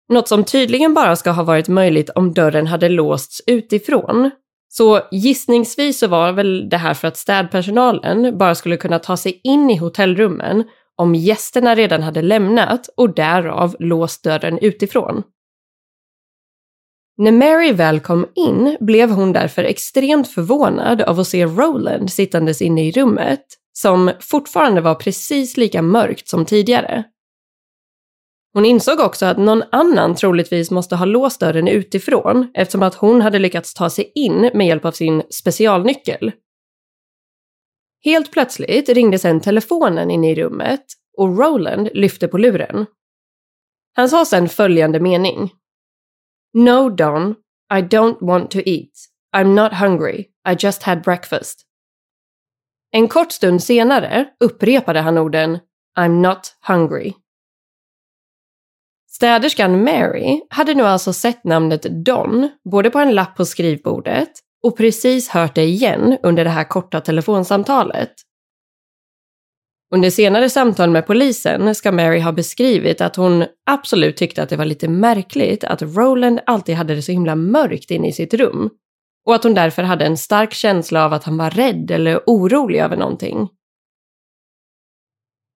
Något 0.10 0.28
som 0.28 0.44
tydligen 0.44 0.94
bara 0.94 1.16
ska 1.16 1.32
ha 1.32 1.44
varit 1.44 1.68
möjligt 1.68 2.10
om 2.10 2.34
dörren 2.34 2.68
hade 2.68 2.90
låsts 2.90 3.42
utifrån. 3.48 4.32
Så 4.70 5.00
gissningsvis 5.12 6.00
så 6.00 6.08
var 6.08 6.32
väl 6.32 6.70
det 6.70 6.78
här 6.78 6.94
för 6.94 7.08
att 7.08 7.18
städpersonalen 7.18 8.38
bara 8.38 8.56
skulle 8.56 8.78
kunna 8.78 9.00
ta 9.00 9.18
sig 9.18 9.42
in 9.44 9.70
i 9.70 9.78
hotellrummen 9.78 10.64
om 10.96 11.16
gästerna 11.16 11.76
redan 11.76 12.04
hade 12.04 12.22
lämnat 12.22 12.90
och 12.98 13.16
därav 13.16 13.76
låst 13.80 14.24
dörren 14.24 14.60
utifrån. 14.60 15.24
När 17.18 17.32
Mary 17.32 17.72
väl 17.72 18.00
kom 18.00 18.28
in 18.36 18.78
blev 18.80 19.10
hon 19.10 19.34
därför 19.34 19.64
extremt 19.64 20.28
förvånad 20.28 21.02
av 21.02 21.20
att 21.20 21.28
se 21.28 21.46
Roland 21.46 22.12
sittandes 22.12 22.62
inne 22.62 22.88
i 22.88 22.92
rummet, 22.92 23.46
som 23.74 24.12
fortfarande 24.20 24.82
var 24.82 24.96
precis 24.96 25.58
lika 25.58 25.82
mörkt 25.82 26.28
som 26.28 26.46
tidigare. 26.46 27.04
Hon 28.54 28.66
insåg 28.66 29.00
också 29.00 29.26
att 29.26 29.38
någon 29.38 29.64
annan 29.72 30.16
troligtvis 30.16 30.72
måste 30.72 30.96
ha 30.96 31.06
låst 31.06 31.40
dörren 31.40 31.68
utifrån 31.68 32.52
eftersom 32.54 32.84
att 32.84 32.96
hon 32.96 33.22
hade 33.22 33.40
lyckats 33.40 33.74
ta 33.74 33.90
sig 33.90 34.12
in 34.16 34.52
med 34.54 34.68
hjälp 34.68 34.86
av 34.86 34.92
sin 34.92 35.24
specialnyckel. 35.30 36.32
Helt 38.04 38.32
plötsligt 38.32 38.90
ringde 38.90 39.20
sedan 39.20 39.42
telefonen 39.42 40.12
inne 40.12 40.32
i 40.32 40.36
rummet 40.36 40.86
och 41.18 41.38
Roland 41.38 41.90
lyfte 41.94 42.28
på 42.28 42.38
luren. 42.38 42.86
Han 43.94 44.10
sa 44.10 44.26
sedan 44.26 44.50
följande 44.50 45.00
mening. 45.00 45.52
No, 46.54 46.90
Don, 46.90 47.36
I 47.74 47.82
don't 47.82 48.22
want 48.22 48.52
to 48.52 48.70
eat. 48.70 48.92
I'm 49.36 49.56
not 49.56 49.74
hungry. 49.74 50.30
I 50.46 50.56
just 50.56 50.84
had 50.84 51.02
breakfast. 51.02 51.66
En 52.92 53.08
kort 53.08 53.32
stund 53.32 53.64
senare 53.64 54.26
upprepade 54.40 55.02
han 55.02 55.18
orden 55.18 55.60
I'm 56.00 56.22
not 56.22 56.56
hungry. 56.68 57.14
Städerskan 59.10 59.84
Mary 59.84 60.42
hade 60.50 60.74
nu 60.74 60.84
alltså 60.84 61.14
sett 61.14 61.44
namnet 61.44 62.06
Don 62.06 62.50
både 62.72 62.90
på 62.90 63.00
en 63.00 63.16
lapp 63.16 63.36
på 63.36 63.46
skrivbordet 63.46 64.32
och 64.64 64.78
precis 64.78 65.30
hört 65.30 65.56
det 65.56 65.64
igen 65.64 66.18
under 66.24 66.44
det 66.44 66.50
här 66.50 66.64
korta 66.64 67.02
telefonsamtalet. 67.02 68.14
Under 69.94 70.10
senare 70.10 70.50
samtal 70.50 70.90
med 70.90 71.08
polisen 71.08 71.76
ska 71.76 71.92
Mary 71.92 72.20
ha 72.20 72.32
beskrivit 72.32 73.02
att 73.02 73.16
hon 73.16 73.46
absolut 73.66 74.18
tyckte 74.18 74.44
att 74.44 74.50
det 74.50 74.56
var 74.56 74.66
lite 74.66 74.88
märkligt 74.88 75.64
att 75.64 75.82
Roland 75.82 76.40
alltid 76.46 76.76
hade 76.76 76.96
det 76.96 77.02
så 77.02 77.12
himla 77.12 77.36
mörkt 77.36 77.92
inne 77.92 78.08
i 78.08 78.14
sitt 78.14 78.34
rum 78.34 78.70
och 79.26 79.36
att 79.36 79.44
hon 79.44 79.54
därför 79.54 79.84
hade 79.84 80.06
en 80.06 80.18
stark 80.18 80.54
känsla 80.54 81.06
av 81.06 81.14
att 81.14 81.24
han 81.24 81.38
var 81.38 81.50
rädd 81.50 81.92
eller 81.92 82.20
orolig 82.26 82.80
över 82.80 82.98
någonting. 82.98 83.50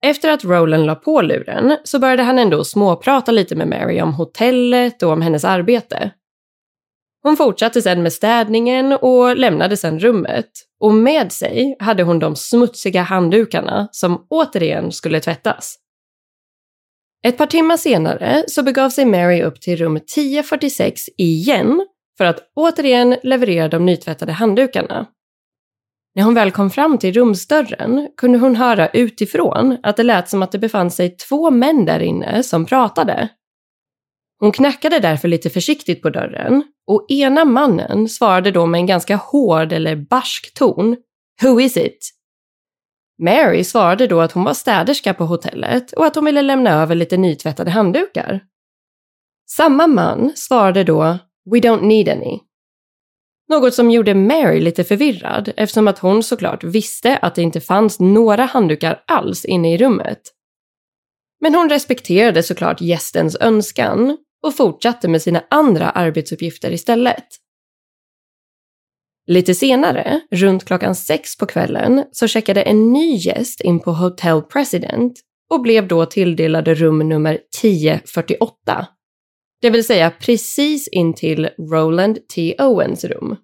Efter 0.06 0.30
att 0.30 0.44
Roland 0.44 0.86
la 0.86 0.96
på 0.96 1.22
luren 1.22 1.78
så 1.84 2.00
började 2.00 2.24
han 2.24 2.40
ändå 2.40 2.64
småprata 2.64 3.32
lite 3.32 3.56
med 3.56 3.68
Mary 3.68 4.02
om 4.02 4.14
hotellet 4.14 5.04
och 5.04 5.12
om 5.12 5.22
hennes 5.22 5.46
arbete. 5.46 6.12
Hon 7.28 7.38
fortsatte 7.38 7.82
sedan 7.82 8.04
med 8.04 8.14
städningen 8.14 8.94
och 8.94 9.38
lämnade 9.38 9.78
sedan 9.78 10.00
rummet. 10.00 10.50
Och 10.80 10.94
med 10.94 11.32
sig 11.32 11.76
hade 11.80 12.04
hon 12.04 12.20
de 12.20 12.36
smutsiga 12.36 13.02
handdukarna 13.02 13.88
som 13.92 14.28
återigen 14.30 14.92
skulle 14.92 15.20
tvättas. 15.20 15.76
Ett 17.26 17.38
par 17.38 17.46
timmar 17.46 17.78
senare 17.78 18.44
så 18.48 18.64
begav 18.64 18.90
sig 18.90 19.06
Mary 19.06 19.42
upp 19.42 19.62
till 19.62 19.78
rum 19.78 19.96
1046 19.96 21.02
igen 21.18 21.86
för 22.18 22.26
att 22.26 22.52
återigen 22.56 23.16
leverera 23.24 23.68
de 23.68 23.86
nytvättade 23.86 24.32
handdukarna. 24.32 25.08
När 26.16 26.24
hon 26.24 26.34
väl 26.34 26.52
kom 26.52 26.70
fram 26.70 26.98
till 26.98 27.14
rumsdörren 27.14 28.10
kunde 28.18 28.40
hon 28.40 28.56
höra 28.56 28.90
utifrån 28.90 29.78
att 29.84 29.98
det 29.98 30.04
lät 30.04 30.30
som 30.30 30.44
att 30.44 30.52
det 30.52 30.60
befann 30.60 30.92
sig 30.92 31.18
två 31.18 31.52
män 31.52 31.86
där 31.86 32.00
inne 32.00 32.44
som 32.44 32.66
pratade. 32.66 33.30
Hon 34.40 34.52
knackade 34.52 35.00
därför 35.00 35.28
lite 35.28 35.50
försiktigt 35.50 36.02
på 36.02 36.10
dörren 36.10 36.64
och 36.88 37.06
ena 37.12 37.46
mannen 37.46 38.10
svarade 38.10 38.52
då 38.52 38.66
med 38.66 38.80
en 38.80 38.86
ganska 38.86 39.16
hård 39.16 39.74
eller 39.74 39.96
barsk 39.96 40.54
ton. 40.54 40.98
Who 41.42 41.62
is 41.62 41.78
it? 41.78 42.10
Mary 43.24 43.64
svarade 43.64 44.08
då 44.08 44.22
att 44.22 44.32
hon 44.32 44.44
var 44.44 44.54
städerska 44.54 45.14
på 45.14 45.26
hotellet 45.26 45.94
och 45.94 46.06
att 46.06 46.16
hon 46.16 46.26
ville 46.26 46.42
lämna 46.42 46.70
över 46.70 46.96
lite 46.96 47.18
nytvättade 47.18 47.72
handdukar. 47.72 48.42
Samma 49.50 49.88
man 49.88 50.32
svarade 50.36 50.84
då 50.84 51.18
We 51.52 51.60
don't 51.60 51.82
need 51.82 52.10
any. 52.10 52.40
Något 53.50 53.74
som 53.74 53.92
gjorde 53.92 54.14
Mary 54.14 54.60
lite 54.60 54.84
förvirrad 54.84 55.54
eftersom 55.58 55.88
att 55.88 56.00
hon 56.00 56.24
såklart 56.24 56.64
visste 56.64 57.18
att 57.18 57.36
det 57.36 57.42
inte 57.42 57.62
fanns 57.62 58.00
några 58.00 58.46
handdukar 58.46 59.04
alls 59.08 59.46
inne 59.46 59.74
i 59.74 59.78
rummet. 59.78 60.22
Men 61.42 61.56
hon 61.56 61.70
respekterade 61.70 62.44
såklart 62.44 62.82
gästens 62.82 63.38
önskan 63.40 64.18
och 64.44 64.56
fortsatte 64.56 65.08
med 65.08 65.22
sina 65.22 65.44
andra 65.50 65.90
arbetsuppgifter 65.90 66.72
istället. 66.72 67.26
Lite 69.28 69.56
senare, 69.56 70.22
runt 70.32 70.66
klockan 70.66 70.96
sex 70.96 71.38
på 71.38 71.46
kvällen, 71.46 72.04
så 72.12 72.28
checkade 72.28 72.62
en 72.62 72.94
ny 72.94 73.16
gäst 73.16 73.62
in 73.62 73.80
på 73.80 73.92
Hotel 73.92 74.42
President 74.42 75.14
och 75.50 75.62
blev 75.62 75.88
då 75.88 76.06
tilldelade 76.06 76.76
rum 76.76 77.10
nummer 77.10 77.40
1048. 77.62 78.88
Det 79.62 79.70
vill 79.70 79.84
säga 79.84 80.12
precis 80.12 80.88
intill 80.88 81.50
Roland 81.72 82.28
T. 82.36 82.56
Owens 82.60 83.04
rum. 83.04 83.36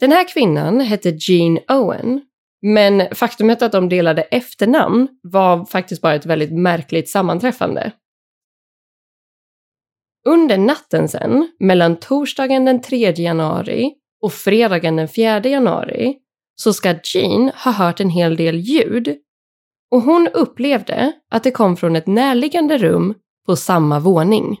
Den 0.00 0.12
här 0.12 0.28
kvinnan 0.28 0.80
hette 0.80 1.16
Jean 1.18 1.58
Owen, 1.68 2.20
men 2.62 3.14
faktumet 3.14 3.62
att 3.62 3.72
de 3.72 3.88
delade 3.88 4.22
efternamn 4.22 5.08
var 5.22 5.64
faktiskt 5.64 6.02
bara 6.02 6.14
ett 6.14 6.26
väldigt 6.26 6.52
märkligt 6.52 7.08
sammanträffande. 7.08 7.92
Under 10.28 10.58
natten 10.58 11.08
sen, 11.08 11.48
mellan 11.60 11.96
torsdagen 11.96 12.64
den 12.64 12.80
3 12.80 13.12
januari 13.16 13.92
och 14.22 14.32
fredagen 14.32 14.96
den 14.96 15.08
4 15.08 15.40
januari, 15.40 16.16
så 16.54 16.72
ska 16.72 16.94
Jean 17.14 17.50
ha 17.64 17.72
hört 17.72 18.00
en 18.00 18.10
hel 18.10 18.36
del 18.36 18.56
ljud 18.56 19.16
och 19.90 20.02
hon 20.02 20.28
upplevde 20.34 21.12
att 21.30 21.42
det 21.42 21.50
kom 21.50 21.76
från 21.76 21.96
ett 21.96 22.06
närliggande 22.06 22.78
rum 22.78 23.14
på 23.46 23.56
samma 23.56 24.00
våning. 24.00 24.60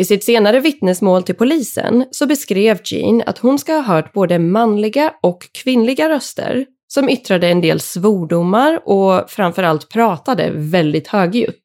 I 0.00 0.04
sitt 0.04 0.24
senare 0.24 0.60
vittnesmål 0.60 1.22
till 1.22 1.34
polisen 1.34 2.06
så 2.10 2.26
beskrev 2.26 2.78
Jean 2.84 3.22
att 3.26 3.38
hon 3.38 3.58
ska 3.58 3.72
ha 3.72 3.80
hört 3.80 4.12
både 4.12 4.38
manliga 4.38 5.14
och 5.22 5.42
kvinnliga 5.52 6.08
röster 6.08 6.66
som 6.86 7.08
yttrade 7.08 7.48
en 7.48 7.60
del 7.60 7.80
svordomar 7.80 8.88
och 8.88 9.30
framförallt 9.30 9.88
pratade 9.88 10.50
väldigt 10.54 11.08
högljutt. 11.08 11.62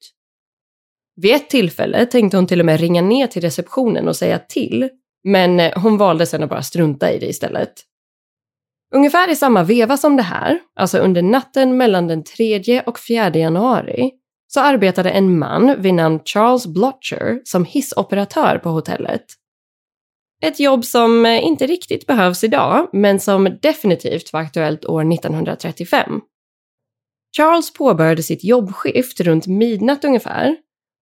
Vid 1.21 1.35
ett 1.35 1.49
tillfälle 1.49 2.05
tänkte 2.05 2.37
hon 2.37 2.47
till 2.47 2.59
och 2.59 2.65
med 2.65 2.79
ringa 2.79 3.01
ner 3.01 3.27
till 3.27 3.41
receptionen 3.41 4.07
och 4.07 4.15
säga 4.15 4.39
till, 4.39 4.89
men 5.23 5.59
eh, 5.59 5.81
hon 5.81 5.97
valde 5.97 6.25
sedan 6.25 6.43
att 6.43 6.49
bara 6.49 6.63
strunta 6.63 7.11
i 7.11 7.19
det 7.19 7.27
istället. 7.27 7.73
Ungefär 8.95 9.31
i 9.31 9.35
samma 9.35 9.63
veva 9.63 9.97
som 9.97 10.15
det 10.15 10.23
här, 10.23 10.59
alltså 10.75 10.97
under 10.97 11.21
natten 11.21 11.77
mellan 11.77 12.07
den 12.07 12.23
3 12.23 12.81
och 12.85 12.99
4 12.99 13.29
januari, 13.29 14.11
så 14.55 14.61
arbetade 14.61 15.09
en 15.09 15.39
man 15.39 15.81
vid 15.81 15.93
namn 15.93 16.19
Charles 16.25 16.67
Blotcher 16.67 17.41
som 17.43 17.65
hissoperatör 17.65 18.57
på 18.57 18.69
hotellet. 18.69 19.25
Ett 20.43 20.59
jobb 20.59 20.85
som 20.85 21.25
eh, 21.25 21.45
inte 21.45 21.67
riktigt 21.67 22.07
behövs 22.07 22.43
idag, 22.43 22.89
men 22.93 23.19
som 23.19 23.57
definitivt 23.61 24.33
var 24.33 24.39
aktuellt 24.39 24.85
år 24.85 25.13
1935. 25.13 26.21
Charles 27.37 27.73
påbörjade 27.73 28.23
sitt 28.23 28.43
jobbskift 28.43 29.19
runt 29.19 29.47
midnatt 29.47 30.05
ungefär 30.05 30.55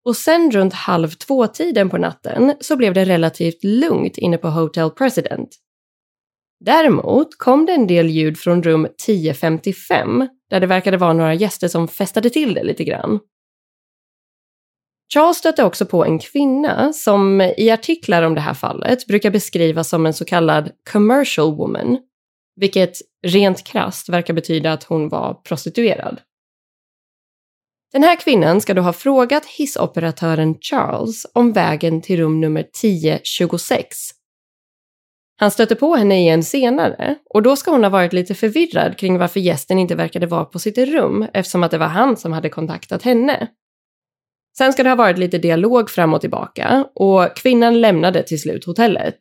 och 0.06 0.16
sen 0.16 0.52
runt 0.52 0.74
halv 0.74 1.10
två-tiden 1.10 1.90
på 1.90 1.98
natten 1.98 2.54
så 2.60 2.76
blev 2.76 2.94
det 2.94 3.06
relativt 3.06 3.64
lugnt 3.64 4.18
inne 4.18 4.38
på 4.38 4.48
Hotel 4.48 4.90
President. 4.90 5.50
Däremot 6.66 7.38
kom 7.38 7.66
det 7.66 7.74
en 7.74 7.88
del 7.88 8.10
ljud 8.10 8.38
från 8.38 8.64
rum 8.64 8.86
1055 8.86 10.28
där 10.50 10.60
det 10.60 10.68
verkade 10.68 10.98
vara 10.98 11.14
några 11.14 11.34
gäster 11.34 11.68
som 11.68 11.88
festade 11.88 12.30
till 12.30 12.54
det 12.54 12.64
lite 12.64 12.84
grann. 12.84 13.20
Charles 15.14 15.38
stötte 15.38 15.64
också 15.64 15.86
på 15.86 16.06
en 16.06 16.20
kvinna 16.20 16.94
som 16.94 17.42
i 17.58 17.72
artiklar 17.72 18.24
om 18.24 18.36
det 18.36 18.42
här 18.42 18.54
fallet 18.54 19.08
brukar 19.08 19.32
beskrivas 19.32 19.90
som 19.90 20.06
en 20.06 20.14
så 20.14 20.26
kallad 20.26 20.72
commercial 20.92 21.56
woman, 21.56 21.98
vilket 22.56 22.98
rent 23.28 23.64
krast 23.64 24.10
verkar 24.10 24.34
betyda 24.34 24.74
att 24.74 24.84
hon 24.84 25.10
var 25.10 25.34
prostituerad. 25.34 26.22
Den 27.94 28.04
här 28.04 28.16
kvinnan 28.16 28.62
ska 28.62 28.74
då 28.74 28.82
ha 28.82 28.94
frågat 28.94 29.46
hissoperatören 29.46 30.56
Charles 30.62 31.26
om 31.34 31.54
vägen 31.54 32.02
till 32.02 32.18
rum 32.18 32.42
nummer 32.42 32.62
1026. 32.62 33.98
Han 35.36 35.52
stötte 35.52 35.76
på 35.76 35.96
henne 35.96 36.20
igen 36.20 36.44
senare 36.44 37.16
och 37.30 37.42
då 37.42 37.56
ska 37.56 37.72
hon 37.72 37.84
ha 37.84 37.90
varit 37.90 38.14
lite 38.14 38.36
förvirrad 38.36 38.98
kring 38.98 39.18
varför 39.18 39.40
gästen 39.40 39.80
inte 39.80 39.96
verkade 39.96 40.26
vara 40.26 40.46
på 40.46 40.60
sitt 40.60 40.78
rum 40.78 41.28
eftersom 41.34 41.64
att 41.64 41.72
det 41.72 41.78
var 41.78 41.88
han 41.88 42.18
som 42.18 42.34
hade 42.34 42.50
kontaktat 42.50 43.04
henne. 43.04 43.48
Sen 44.58 44.74
ska 44.74 44.84
det 44.84 44.90
ha 44.90 44.96
varit 44.96 45.18
lite 45.18 45.38
dialog 45.38 45.90
fram 45.90 46.14
och 46.14 46.22
tillbaka 46.22 46.86
och 46.96 47.38
kvinnan 47.38 47.82
lämnade 47.82 48.24
till 48.24 48.42
slut 48.42 48.66
hotellet. 48.66 49.18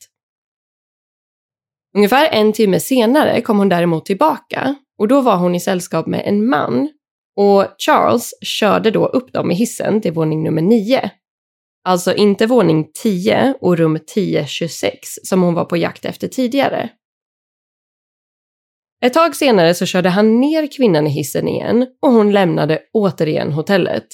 Ungefär 1.96 2.28
en 2.28 2.52
timme 2.52 2.80
senare 2.80 3.40
kom 3.40 3.58
hon 3.58 3.68
däremot 3.68 4.06
tillbaka 4.06 4.74
och 4.98 5.08
då 5.08 5.20
var 5.20 5.36
hon 5.36 5.54
i 5.54 5.60
sällskap 5.60 6.06
med 6.06 6.22
en 6.26 6.48
man 6.48 6.88
och 7.36 7.66
Charles 7.78 8.34
körde 8.42 8.90
då 8.90 9.06
upp 9.06 9.32
dem 9.32 9.50
i 9.50 9.54
hissen 9.54 10.00
till 10.00 10.12
våning 10.12 10.42
nummer 10.42 10.62
9. 10.62 11.10
Alltså 11.84 12.14
inte 12.14 12.46
våning 12.46 12.90
10 13.02 13.54
och 13.60 13.76
rum 13.76 13.96
1026 13.96 15.08
som 15.22 15.42
hon 15.42 15.54
var 15.54 15.64
på 15.64 15.76
jakt 15.76 16.04
efter 16.04 16.28
tidigare. 16.28 16.90
Ett 19.04 19.14
tag 19.14 19.36
senare 19.36 19.74
så 19.74 19.86
körde 19.86 20.08
han 20.08 20.40
ner 20.40 20.76
kvinnan 20.76 21.06
i 21.06 21.10
hissen 21.10 21.48
igen 21.48 21.86
och 22.02 22.12
hon 22.12 22.32
lämnade 22.32 22.82
återigen 22.92 23.52
hotellet. 23.52 24.06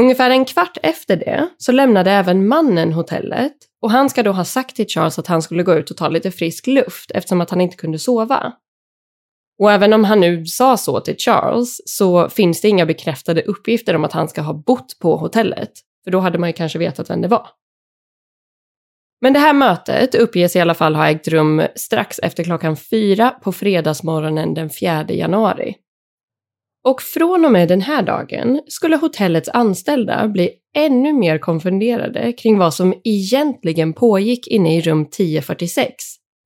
Ungefär 0.00 0.30
en 0.30 0.44
kvart 0.44 0.78
efter 0.82 1.16
det 1.16 1.48
så 1.58 1.72
lämnade 1.72 2.10
även 2.10 2.48
mannen 2.48 2.92
hotellet 2.92 3.56
och 3.82 3.90
han 3.90 4.10
ska 4.10 4.22
då 4.22 4.32
ha 4.32 4.44
sagt 4.44 4.76
till 4.76 4.88
Charles 4.88 5.18
att 5.18 5.26
han 5.26 5.42
skulle 5.42 5.62
gå 5.62 5.74
ut 5.74 5.90
och 5.90 5.96
ta 5.96 6.08
lite 6.08 6.30
frisk 6.30 6.66
luft 6.66 7.10
eftersom 7.10 7.40
att 7.40 7.50
han 7.50 7.60
inte 7.60 7.76
kunde 7.76 7.98
sova. 7.98 8.52
Och 9.58 9.72
även 9.72 9.92
om 9.92 10.04
han 10.04 10.20
nu 10.20 10.46
sa 10.46 10.76
så 10.76 11.00
till 11.00 11.16
Charles 11.18 11.80
så 11.84 12.28
finns 12.28 12.60
det 12.60 12.68
inga 12.68 12.86
bekräftade 12.86 13.42
uppgifter 13.42 13.96
om 13.96 14.04
att 14.04 14.12
han 14.12 14.28
ska 14.28 14.40
ha 14.40 14.54
bott 14.54 14.98
på 15.00 15.16
hotellet, 15.16 15.72
för 16.04 16.10
då 16.10 16.18
hade 16.18 16.38
man 16.38 16.48
ju 16.48 16.52
kanske 16.52 16.78
vetat 16.78 17.10
vem 17.10 17.20
det 17.20 17.28
var. 17.28 17.48
Men 19.20 19.32
det 19.32 19.38
här 19.38 19.52
mötet 19.52 20.14
uppges 20.14 20.56
i 20.56 20.60
alla 20.60 20.74
fall 20.74 20.94
ha 20.94 21.10
ägt 21.10 21.28
rum 21.28 21.62
strax 21.74 22.18
efter 22.18 22.44
klockan 22.44 22.76
fyra 22.76 23.30
på 23.30 23.52
fredagsmorgonen 23.52 24.54
den 24.54 24.70
4 24.70 25.06
januari. 25.08 25.74
Och 26.84 27.02
från 27.02 27.44
och 27.44 27.52
med 27.52 27.68
den 27.68 27.80
här 27.80 28.02
dagen 28.02 28.60
skulle 28.66 28.96
hotellets 28.96 29.48
anställda 29.48 30.28
bli 30.28 30.50
ännu 30.76 31.12
mer 31.12 31.38
konfunderade 31.38 32.32
kring 32.32 32.58
vad 32.58 32.74
som 32.74 32.94
egentligen 33.04 33.92
pågick 33.92 34.46
inne 34.46 34.76
i 34.76 34.80
rum 34.80 35.02
1046, 35.02 35.94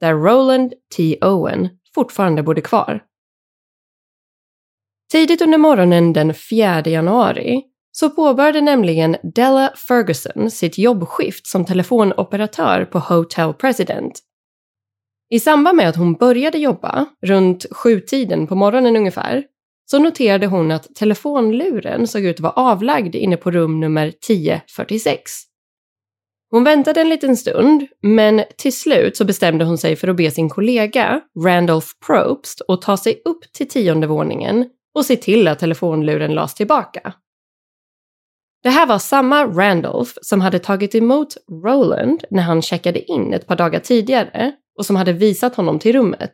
där 0.00 0.14
Roland 0.14 0.72
T. 0.96 1.18
Owen 1.20 1.68
fortfarande 1.94 2.42
bodde 2.42 2.60
kvar. 2.60 3.02
Tidigt 5.12 5.42
under 5.42 5.58
morgonen 5.58 6.12
den 6.12 6.34
4 6.34 6.82
januari 6.86 7.62
så 7.92 8.10
påbörjade 8.10 8.60
nämligen 8.60 9.16
Della 9.34 9.72
Ferguson 9.88 10.50
sitt 10.50 10.78
jobbskift 10.78 11.46
som 11.46 11.64
telefonoperatör 11.64 12.84
på 12.84 12.98
Hotel 12.98 13.54
President. 13.54 14.20
I 15.30 15.40
samband 15.40 15.76
med 15.76 15.88
att 15.88 15.96
hon 15.96 16.14
började 16.14 16.58
jobba, 16.58 17.06
runt 17.22 17.66
sjutiden 17.70 18.46
på 18.46 18.54
morgonen 18.54 18.96
ungefär, 18.96 19.44
så 19.90 19.98
noterade 19.98 20.46
hon 20.46 20.70
att 20.70 20.94
telefonluren 20.94 22.06
såg 22.06 22.24
ut 22.24 22.36
att 22.36 22.40
vara 22.40 22.52
avlagd 22.52 23.14
inne 23.14 23.36
på 23.36 23.50
rum 23.50 23.80
nummer 23.80 24.06
1046. 24.06 25.32
Hon 26.50 26.64
väntade 26.64 27.00
en 27.00 27.08
liten 27.08 27.36
stund, 27.36 27.86
men 28.02 28.42
till 28.58 28.76
slut 28.76 29.16
så 29.16 29.24
bestämde 29.24 29.64
hon 29.64 29.78
sig 29.78 29.96
för 29.96 30.08
att 30.08 30.16
be 30.16 30.30
sin 30.30 30.48
kollega, 30.48 31.20
Randolph 31.44 31.86
Probst, 32.06 32.62
att 32.68 32.82
ta 32.82 32.96
sig 32.96 33.22
upp 33.24 33.52
till 33.52 33.68
tionde 33.68 34.06
våningen 34.06 34.70
och 34.94 35.06
se 35.06 35.16
till 35.16 35.48
att 35.48 35.58
telefonluren 35.58 36.34
lades 36.34 36.54
tillbaka. 36.54 37.14
Det 38.62 38.70
här 38.70 38.86
var 38.86 38.98
samma 38.98 39.44
Randolph 39.44 40.12
som 40.22 40.40
hade 40.40 40.58
tagit 40.58 40.94
emot 40.94 41.36
Roland 41.64 42.24
när 42.30 42.42
han 42.42 42.62
checkade 42.62 43.10
in 43.10 43.32
ett 43.32 43.46
par 43.46 43.56
dagar 43.56 43.80
tidigare 43.80 44.52
och 44.78 44.86
som 44.86 44.96
hade 44.96 45.12
visat 45.12 45.54
honom 45.54 45.78
till 45.78 45.92
rummet. 45.92 46.32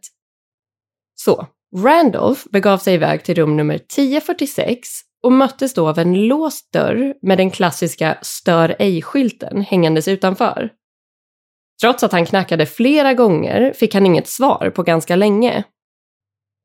Så, 1.15 1.47
Randolph 1.77 2.41
begav 2.51 2.79
sig 2.79 2.95
iväg 2.95 3.25
till 3.25 3.35
rum 3.35 3.57
nummer 3.57 3.75
1046 3.75 4.89
och 5.23 5.33
möttes 5.33 5.75
då 5.75 5.89
av 5.89 5.99
en 5.99 6.27
låst 6.27 6.73
dörr 6.73 7.15
med 7.23 7.39
den 7.39 7.51
klassiska 7.51 8.19
stör 8.23 8.77
ej-skylten 8.79 9.61
hängandes 9.61 10.09
utanför. 10.09 10.73
Trots 11.81 12.03
att 12.03 12.13
han 12.13 12.27
knackade 12.27 12.67
flera 12.67 13.15
gånger 13.15 13.73
fick 13.73 13.95
han 13.95 14.07
inget 14.07 14.29
svar 14.29 14.71
på 14.71 14.83
ganska 14.83 15.17
länge. 15.17 15.65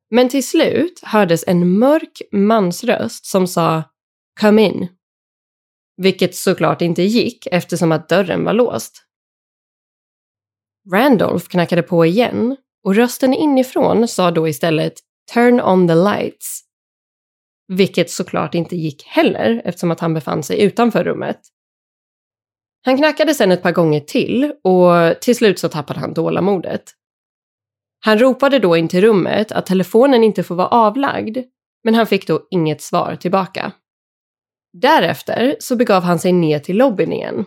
Men 0.09 0.29
till 0.29 0.47
slut 0.47 1.01
hördes 1.03 1.43
en 1.47 1.79
mörk 1.79 2.21
mansröst 2.31 3.25
som 3.25 3.47
sa 3.47 3.83
“Come 4.39 4.61
in”. 4.61 4.87
Vilket 5.97 6.35
såklart 6.35 6.81
inte 6.81 7.03
gick 7.03 7.47
eftersom 7.51 7.91
att 7.91 8.09
dörren 8.09 8.43
var 8.43 8.53
låst. 8.53 9.03
Randolph 10.91 11.47
knackade 11.47 11.83
på 11.83 12.05
igen 12.05 12.57
och 12.87 12.95
rösten 12.95 13.33
inifrån 13.33 14.07
sa 14.07 14.31
då 14.31 14.47
istället 14.47 14.93
“Turn 15.33 15.61
on 15.61 15.87
the 15.87 15.95
lights” 15.95 16.61
vilket 17.67 18.09
såklart 18.09 18.55
inte 18.55 18.75
gick 18.75 19.03
heller 19.03 19.61
eftersom 19.65 19.91
att 19.91 19.99
han 19.99 20.13
befann 20.13 20.43
sig 20.43 20.61
utanför 20.61 21.03
rummet. 21.03 21.39
Han 22.85 22.97
knackade 22.97 23.33
sen 23.33 23.51
ett 23.51 23.63
par 23.63 23.71
gånger 23.71 23.99
till 23.99 24.53
och 24.63 25.21
till 25.21 25.35
slut 25.35 25.59
så 25.59 25.69
tappade 25.69 25.99
han 25.99 26.13
tålamodet. 26.13 26.83
Han 27.99 28.17
ropade 28.17 28.59
då 28.59 28.77
in 28.77 28.87
till 28.87 29.01
rummet 29.01 29.51
att 29.51 29.65
telefonen 29.65 30.23
inte 30.23 30.43
får 30.43 30.55
vara 30.55 30.67
avlagd, 30.67 31.37
men 31.83 31.95
han 31.95 32.07
fick 32.07 32.27
då 32.27 32.47
inget 32.49 32.81
svar 32.81 33.15
tillbaka. 33.15 33.71
Därefter 34.73 35.55
så 35.59 35.75
begav 35.75 36.03
han 36.03 36.19
sig 36.19 36.33
ner 36.33 36.59
till 36.59 36.77
lobbyn 36.77 37.13
igen 37.13 37.45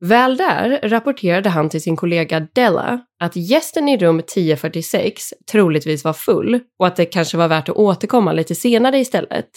Väl 0.00 0.36
där 0.36 0.80
rapporterade 0.82 1.48
han 1.48 1.68
till 1.68 1.82
sin 1.82 1.96
kollega 1.96 2.46
Della 2.52 3.00
att 3.20 3.36
gästen 3.36 3.88
i 3.88 3.96
rum 3.96 4.18
1046 4.18 5.34
troligtvis 5.50 6.04
var 6.04 6.12
full 6.12 6.60
och 6.78 6.86
att 6.86 6.96
det 6.96 7.04
kanske 7.04 7.36
var 7.36 7.48
värt 7.48 7.68
att 7.68 7.76
återkomma 7.76 8.32
lite 8.32 8.54
senare 8.54 8.98
istället. 8.98 9.48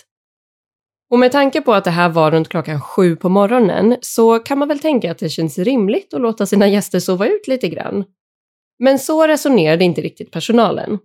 Och 1.12 1.20
med 1.20 1.32
tanke 1.32 1.62
på 1.62 1.74
att 1.74 1.84
det 1.84 1.92
här 1.92 2.10
var 2.10 2.32
runt 2.32 2.50
klockan 2.50 2.82
sju 2.82 3.16
på 3.16 3.30
morgonen 3.30 3.98
så 4.02 4.40
kan 4.40 4.58
man 4.58 4.68
väl 4.68 4.80
tänka 4.80 5.12
att 5.12 5.18
det 5.18 5.30
känns 5.30 5.58
rimligt 5.58 6.14
att 6.14 6.22
låta 6.22 6.46
sina 6.46 6.68
gäster 6.68 7.00
sova 7.00 7.28
ut 7.28 7.48
lite 7.48 7.70
grann. 7.70 8.04
Men 8.80 9.00
så 9.00 9.28
resonerade 9.28 9.84
inte 9.84 10.02
riktigt 10.02 10.32
personalen. 10.32 11.00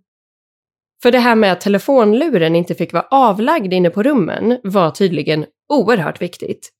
För 1.03 1.13
det 1.13 1.19
här 1.19 1.35
med 1.35 1.53
att 1.53 1.61
telefonluren 1.61 2.57
inte 2.57 2.75
fick 2.75 2.93
vara 2.93 3.07
avlagd 3.11 3.73
inne 3.73 3.91
på 3.91 4.03
rummen 4.03 4.61
var 4.65 4.91
tydligen 4.91 5.47
oerhört 5.73 6.23
viktigt. 6.23 6.73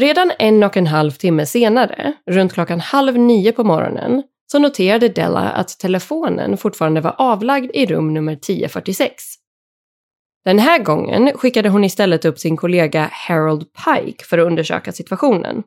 Redan 0.00 0.32
en 0.38 0.62
och 0.62 0.76
en 0.76 0.86
halv 0.86 1.10
timme 1.10 1.46
senare, 1.46 2.12
runt 2.30 2.52
klockan 2.52 2.80
halv 2.80 3.18
nio 3.18 3.52
på 3.52 3.64
morgonen, 3.64 4.22
så 4.46 4.58
noterade 4.58 5.08
Della 5.08 5.50
att 5.50 5.78
telefonen 5.78 6.56
fortfarande 6.56 7.00
var 7.00 7.14
avlagd 7.18 7.70
i 7.74 7.86
rum 7.86 8.14
nummer 8.14 8.32
1046. 8.32 9.24
Den 10.44 10.58
här 10.58 10.78
gången 10.78 11.32
skickade 11.34 11.68
hon 11.68 11.84
istället 11.84 12.24
upp 12.24 12.38
sin 12.38 12.56
kollega 12.56 13.10
Harold 13.12 13.66
Pike 13.72 14.24
för 14.24 14.38
att 14.38 14.46
undersöka 14.46 14.92
situationen. 14.92 15.62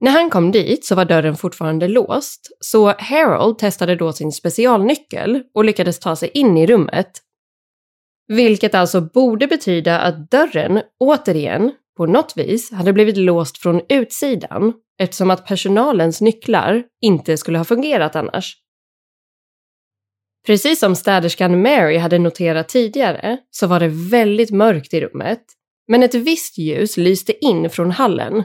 När 0.00 0.10
han 0.10 0.30
kom 0.30 0.52
dit 0.52 0.84
så 0.84 0.94
var 0.94 1.04
dörren 1.04 1.36
fortfarande 1.36 1.88
låst, 1.88 2.56
så 2.60 2.94
Harold 2.98 3.58
testade 3.58 3.96
då 3.96 4.12
sin 4.12 4.32
specialnyckel 4.32 5.42
och 5.54 5.64
lyckades 5.64 5.98
ta 5.98 6.16
sig 6.16 6.28
in 6.28 6.56
i 6.56 6.66
rummet. 6.66 7.10
Vilket 8.28 8.74
alltså 8.74 9.00
borde 9.00 9.46
betyda 9.46 10.00
att 10.00 10.30
dörren, 10.30 10.82
återigen, 11.00 11.72
på 12.00 12.06
något 12.06 12.36
vis 12.36 12.72
hade 12.72 12.92
blivit 12.92 13.16
låst 13.16 13.58
från 13.58 13.80
utsidan 13.88 14.72
eftersom 14.98 15.30
att 15.30 15.46
personalens 15.46 16.20
nycklar 16.20 16.84
inte 17.00 17.36
skulle 17.36 17.58
ha 17.58 17.64
fungerat 17.64 18.16
annars. 18.16 18.56
Precis 20.46 20.80
som 20.80 20.96
städerskan 20.96 21.62
Mary 21.62 21.96
hade 21.96 22.18
noterat 22.18 22.68
tidigare 22.68 23.38
så 23.50 23.66
var 23.66 23.80
det 23.80 23.88
väldigt 23.88 24.50
mörkt 24.50 24.94
i 24.94 25.00
rummet, 25.00 25.42
men 25.88 26.02
ett 26.02 26.14
visst 26.14 26.58
ljus 26.58 26.96
lyste 26.96 27.44
in 27.44 27.70
från 27.70 27.90
hallen. 27.90 28.44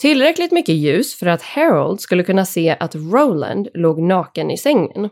Tillräckligt 0.00 0.52
mycket 0.52 0.74
ljus 0.74 1.14
för 1.14 1.26
att 1.26 1.42
Harold 1.42 2.00
skulle 2.00 2.24
kunna 2.24 2.46
se 2.46 2.76
att 2.80 2.94
Roland 2.94 3.68
låg 3.74 4.02
naken 4.02 4.50
i 4.50 4.58
sängen. 4.58 5.10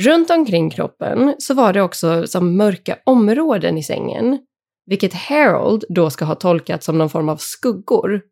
Runt 0.00 0.30
omkring 0.30 0.70
kroppen 0.70 1.34
så 1.38 1.54
var 1.54 1.72
det 1.72 1.82
också 1.82 2.26
som 2.26 2.56
mörka 2.56 2.98
områden 3.06 3.78
i 3.78 3.82
sängen 3.82 4.38
vilket 4.88 5.14
Harold 5.14 5.84
då 5.88 6.10
ska 6.10 6.24
ha 6.24 6.34
tolkat 6.34 6.82
som 6.82 6.98
någon 6.98 7.10
form 7.10 7.28
av 7.28 7.36
skuggor. 7.36 8.22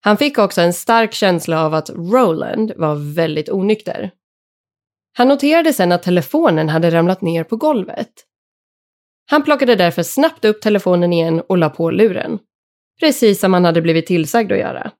Han 0.00 0.16
fick 0.16 0.38
också 0.38 0.60
en 0.60 0.72
stark 0.72 1.12
känsla 1.12 1.64
av 1.64 1.74
att 1.74 1.90
Roland 1.90 2.72
var 2.76 3.14
väldigt 3.14 3.48
onykter. 3.48 4.10
Han 5.12 5.28
noterade 5.28 5.72
sen 5.72 5.92
att 5.92 6.02
telefonen 6.02 6.68
hade 6.68 6.90
ramlat 6.90 7.22
ner 7.22 7.44
på 7.44 7.56
golvet. 7.56 8.12
Han 9.30 9.42
plockade 9.42 9.74
därför 9.74 10.02
snabbt 10.02 10.44
upp 10.44 10.62
telefonen 10.62 11.12
igen 11.12 11.42
och 11.48 11.58
la 11.58 11.70
på 11.70 11.90
luren. 11.90 12.38
Precis 13.00 13.40
som 13.40 13.52
han 13.52 13.64
hade 13.64 13.82
blivit 13.82 14.06
tillsagd 14.06 14.52
att 14.52 14.58
göra. 14.58 14.90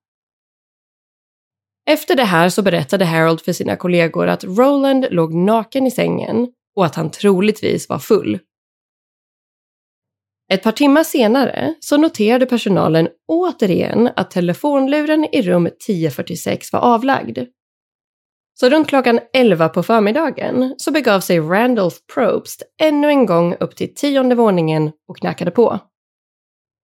Efter 1.91 2.17
det 2.17 2.25
här 2.25 2.49
så 2.49 2.63
berättade 2.63 3.05
Harold 3.05 3.41
för 3.41 3.53
sina 3.53 3.77
kollegor 3.77 4.27
att 4.27 4.45
Roland 4.45 5.07
låg 5.11 5.35
naken 5.35 5.87
i 5.87 5.91
sängen 5.91 6.53
och 6.77 6.87
att 6.87 6.95
han 6.95 7.11
troligtvis 7.11 7.89
var 7.89 7.99
full. 7.99 8.39
Ett 10.53 10.63
par 10.63 10.73
timmar 10.73 11.05
senare 11.05 11.75
så 11.81 11.97
noterade 11.97 12.47
personalen 12.47 13.09
återigen 13.29 14.11
att 14.17 14.31
telefonluren 14.31 15.25
i 15.33 15.43
rum 15.43 15.67
1046 15.67 16.73
var 16.73 16.81
avlagd. 16.81 17.39
Så 18.61 18.69
runt 18.69 18.89
klockan 18.89 19.21
11 19.33 19.69
på 19.69 19.83
förmiddagen 19.83 20.75
så 20.79 20.91
begav 20.91 21.21
sig 21.21 21.41
Randolph 21.41 21.97
Probst 22.15 22.63
ännu 22.83 23.09
en 23.09 23.27
gång 23.27 23.55
upp 23.61 23.77
till 23.77 23.95
tionde 23.95 24.35
våningen 24.35 24.93
och 25.09 25.17
knackade 25.19 25.51
på. 25.51 25.79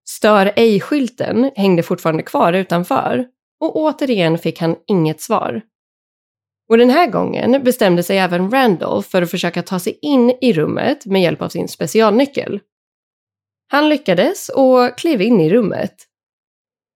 Stör 0.09 0.53
ej-skylten 0.57 1.50
hängde 1.57 1.83
fortfarande 1.83 2.22
kvar 2.22 2.53
utanför 2.53 3.27
och 3.61 3.77
återigen 3.77 4.38
fick 4.38 4.61
han 4.61 4.77
inget 4.87 5.20
svar. 5.20 5.62
Och 6.68 6.79
den 6.79 6.90
här 6.90 7.11
gången 7.11 7.64
bestämde 7.64 8.03
sig 8.03 8.18
även 8.18 8.50
Randolph 8.50 9.09
för 9.09 9.22
att 9.22 9.31
försöka 9.31 9.62
ta 9.62 9.79
sig 9.79 9.98
in 10.03 10.31
i 10.40 10.53
rummet 10.53 11.07
med 11.07 11.22
hjälp 11.22 11.42
av 11.42 11.48
sin 11.48 11.68
specialnyckel. 11.68 12.61
Han 13.68 13.88
lyckades 13.88 14.48
och 14.48 14.98
klev 14.98 15.22
in 15.22 15.40
i 15.40 15.50
rummet. 15.50 15.94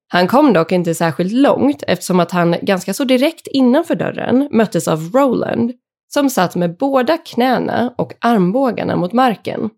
Han 0.08 0.28
kom 0.28 0.52
dock 0.52 0.72
inte 0.72 0.94
särskilt 0.94 1.32
långt 1.32 1.82
eftersom 1.86 2.20
att 2.20 2.30
han 2.30 2.56
ganska 2.62 2.94
så 2.94 3.04
direkt 3.04 3.46
innanför 3.46 3.94
dörren 3.94 4.48
möttes 4.52 4.88
av 4.88 5.10
Roland 5.14 5.72
som 6.08 6.30
satt 6.30 6.56
med 6.56 6.76
båda 6.76 7.18
knäna 7.18 7.94
och 7.98 8.12
armbågarna 8.20 8.96
mot 8.96 9.12
marken. 9.12 9.70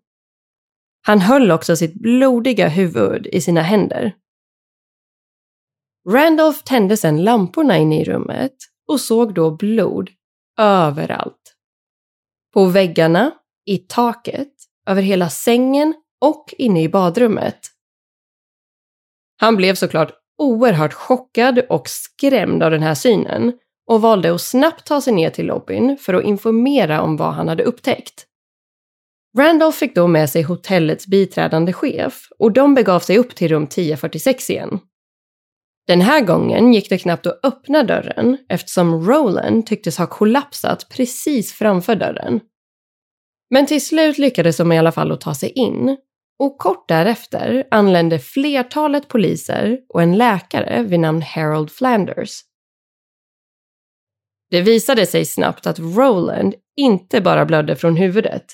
Han 1.01 1.21
höll 1.21 1.51
också 1.51 1.75
sitt 1.75 1.93
blodiga 1.93 2.67
huvud 2.67 3.27
i 3.27 3.41
sina 3.41 3.61
händer. 3.61 4.15
Randolph 6.09 6.59
tände 6.63 6.97
sedan 6.97 7.23
lamporna 7.23 7.77
inne 7.77 8.01
i 8.01 8.03
rummet 8.03 8.55
och 8.87 8.99
såg 8.99 9.33
då 9.33 9.51
blod 9.51 10.09
överallt. 10.59 11.55
På 12.53 12.65
väggarna, 12.65 13.31
i 13.65 13.77
taket, 13.77 14.53
över 14.87 15.01
hela 15.01 15.29
sängen 15.29 15.93
och 16.21 16.53
inne 16.57 16.83
i 16.83 16.89
badrummet. 16.89 17.59
Han 19.37 19.55
blev 19.55 19.75
såklart 19.75 20.11
oerhört 20.37 20.93
chockad 20.93 21.59
och 21.69 21.89
skrämd 21.89 22.63
av 22.63 22.71
den 22.71 22.83
här 22.83 22.95
synen 22.95 23.53
och 23.87 24.01
valde 24.01 24.35
att 24.35 24.41
snabbt 24.41 24.87
ta 24.87 25.01
sig 25.01 25.13
ner 25.13 25.29
till 25.29 25.45
lobbyn 25.45 25.97
för 25.97 26.13
att 26.13 26.23
informera 26.23 27.01
om 27.01 27.17
vad 27.17 27.33
han 27.33 27.47
hade 27.47 27.63
upptäckt. 27.63 28.25
Randolph 29.37 29.77
fick 29.77 29.95
då 29.95 30.07
med 30.07 30.29
sig 30.29 30.41
hotellets 30.41 31.07
biträdande 31.07 31.73
chef 31.73 32.27
och 32.39 32.51
de 32.51 32.75
begav 32.75 32.99
sig 32.99 33.17
upp 33.17 33.35
till 33.35 33.49
rum 33.49 33.63
1046 33.63 34.49
igen. 34.49 34.79
Den 35.87 36.01
här 36.01 36.21
gången 36.21 36.73
gick 36.73 36.89
det 36.89 36.97
knappt 36.97 37.27
att 37.27 37.45
öppna 37.45 37.83
dörren 37.83 38.37
eftersom 38.49 39.05
Roland 39.09 39.65
tycktes 39.65 39.97
ha 39.97 40.07
kollapsat 40.07 40.89
precis 40.89 41.53
framför 41.53 41.95
dörren. 41.95 42.39
Men 43.49 43.65
till 43.65 43.85
slut 43.85 44.17
lyckades 44.17 44.57
de 44.57 44.71
i 44.71 44.79
alla 44.79 44.91
fall 44.91 45.11
att 45.11 45.21
ta 45.21 45.33
sig 45.33 45.49
in 45.49 45.97
och 46.41 46.57
kort 46.57 46.87
därefter 46.87 47.67
anlände 47.71 48.19
flertalet 48.19 49.07
poliser 49.07 49.79
och 49.89 50.01
en 50.01 50.17
läkare 50.17 50.83
vid 50.83 50.99
namn 50.99 51.21
Harold 51.21 51.71
Flanders. 51.71 52.41
Det 54.49 54.61
visade 54.61 55.05
sig 55.05 55.25
snabbt 55.25 55.67
att 55.67 55.79
Roland 55.79 56.55
inte 56.77 57.21
bara 57.21 57.45
blödde 57.45 57.75
från 57.75 57.95
huvudet, 57.95 58.45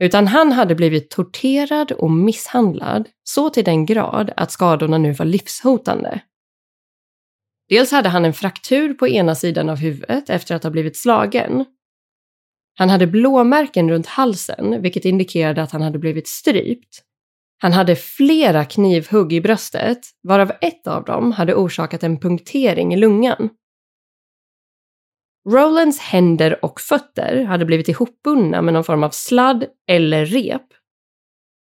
utan 0.00 0.26
han 0.26 0.52
hade 0.52 0.74
blivit 0.74 1.10
torterad 1.10 1.92
och 1.92 2.10
misshandlad 2.10 3.08
så 3.24 3.50
till 3.50 3.64
den 3.64 3.86
grad 3.86 4.32
att 4.36 4.50
skadorna 4.50 4.98
nu 4.98 5.12
var 5.12 5.26
livshotande. 5.26 6.20
Dels 7.68 7.90
hade 7.90 8.08
han 8.08 8.24
en 8.24 8.34
fraktur 8.34 8.94
på 8.94 9.08
ena 9.08 9.34
sidan 9.34 9.68
av 9.68 9.76
huvudet 9.76 10.30
efter 10.30 10.54
att 10.54 10.62
ha 10.62 10.70
blivit 10.70 10.96
slagen. 10.96 11.64
Han 12.74 12.90
hade 12.90 13.06
blåmärken 13.06 13.90
runt 13.90 14.06
halsen, 14.06 14.82
vilket 14.82 15.04
indikerade 15.04 15.62
att 15.62 15.72
han 15.72 15.82
hade 15.82 15.98
blivit 15.98 16.28
strypt. 16.28 17.02
Han 17.58 17.72
hade 17.72 17.96
flera 17.96 18.64
knivhugg 18.64 19.32
i 19.32 19.40
bröstet, 19.40 19.98
varav 20.22 20.52
ett 20.60 20.86
av 20.86 21.04
dem 21.04 21.32
hade 21.32 21.54
orsakat 21.54 22.02
en 22.02 22.20
punktering 22.20 22.94
i 22.94 22.96
lungan. 22.96 23.50
Rolands 25.48 26.00
händer 26.00 26.64
och 26.64 26.80
fötter 26.80 27.44
hade 27.44 27.64
blivit 27.64 27.88
ihopbundna 27.88 28.62
med 28.62 28.74
någon 28.74 28.84
form 28.84 29.02
av 29.02 29.10
sladd 29.10 29.64
eller 29.88 30.26
rep. 30.26 30.66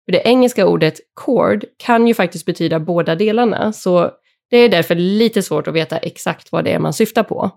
Det 0.07 0.23
engelska 0.25 0.67
ordet 0.67 0.95
cord 1.15 1.65
kan 1.77 2.07
ju 2.07 2.15
faktiskt 2.15 2.47
betyda 2.47 2.81
båda 2.81 3.15
delarna, 3.15 3.73
så 3.73 4.11
det 4.51 4.57
är 4.57 4.69
därför 4.69 4.95
lite 4.95 5.43
svårt 5.43 5.69
att 5.69 5.75
veta 5.75 5.99
exakt 5.99 6.53
vad 6.53 6.65
det 6.65 6.73
är 6.73 6.79
man 6.79 6.93
syftar 6.93 7.23
på. 7.23 7.51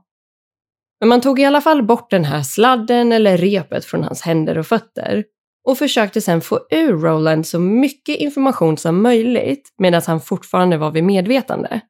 Men 1.00 1.10
man 1.10 1.22
tog 1.22 1.40
i 1.40 1.46
alla 1.46 1.62
fall 1.62 1.84
bort 1.84 2.10
den 2.10 2.26
här 2.26 2.44
sladden 2.44 3.12
eller 3.12 3.38
repet 3.38 3.86
från 3.86 4.04
hans 4.04 4.22
händer 4.22 4.58
och 4.58 4.68
fötter 4.68 5.24
och 5.68 5.78
försökte 5.78 6.22
sedan 6.22 6.42
få 6.42 6.60
ur 6.70 6.98
Roland 6.98 7.48
så 7.48 7.60
mycket 7.60 8.16
information 8.16 8.78
som 8.78 9.02
möjligt 9.02 9.74
medan 9.78 10.02
han 10.08 10.22
fortfarande 10.22 10.78
var 10.78 10.92
vid 10.92 11.04
medvetande. 11.04 11.82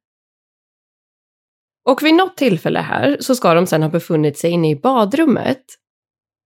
Och 1.89 2.03
vid 2.03 2.15
något 2.15 2.37
tillfälle 2.37 2.79
här 2.79 3.17
så 3.19 3.35
ska 3.35 3.53
de 3.53 3.67
sedan 3.67 3.81
ha 3.83 3.89
befunnit 3.89 4.37
sig 4.37 4.51
inne 4.51 4.69
i 4.69 4.75
badrummet. 4.75 5.63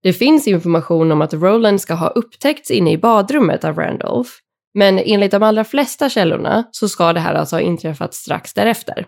Det 0.02 0.12
finns 0.12 0.48
information 0.48 1.12
om 1.12 1.22
att 1.22 1.34
Roland 1.34 1.80
ska 1.80 1.94
ha 1.94 2.08
upptäckts 2.08 2.70
inne 2.70 2.92
i 2.92 2.98
badrummet 2.98 3.64
av 3.64 3.76
Randolph, 3.76 4.30
men 4.74 4.98
enligt 4.98 5.30
de 5.30 5.42
allra 5.42 5.64
flesta 5.64 6.08
källorna 6.08 6.64
så 6.70 6.88
ska 6.88 7.12
det 7.12 7.20
här 7.20 7.34
alltså 7.34 7.56
ha 7.56 7.60
inträffat 7.60 8.14
strax 8.14 8.54
därefter. 8.54 9.06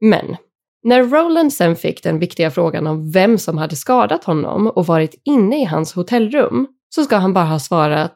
Men 0.00 0.36
när 0.82 1.04
Roland 1.04 1.52
sen 1.52 1.76
fick 1.76 2.02
den 2.02 2.18
viktiga 2.18 2.50
frågan 2.50 2.86
om 2.86 3.10
vem 3.10 3.38
som 3.38 3.58
hade 3.58 3.76
skadat 3.76 4.24
honom 4.24 4.66
och 4.66 4.86
varit 4.86 5.20
inne 5.24 5.62
i 5.62 5.64
hans 5.64 5.92
hotellrum 5.92 6.66
så 6.88 7.04
ska 7.04 7.16
han 7.16 7.32
bara 7.32 7.44
ha 7.44 7.58
svarat 7.58 8.14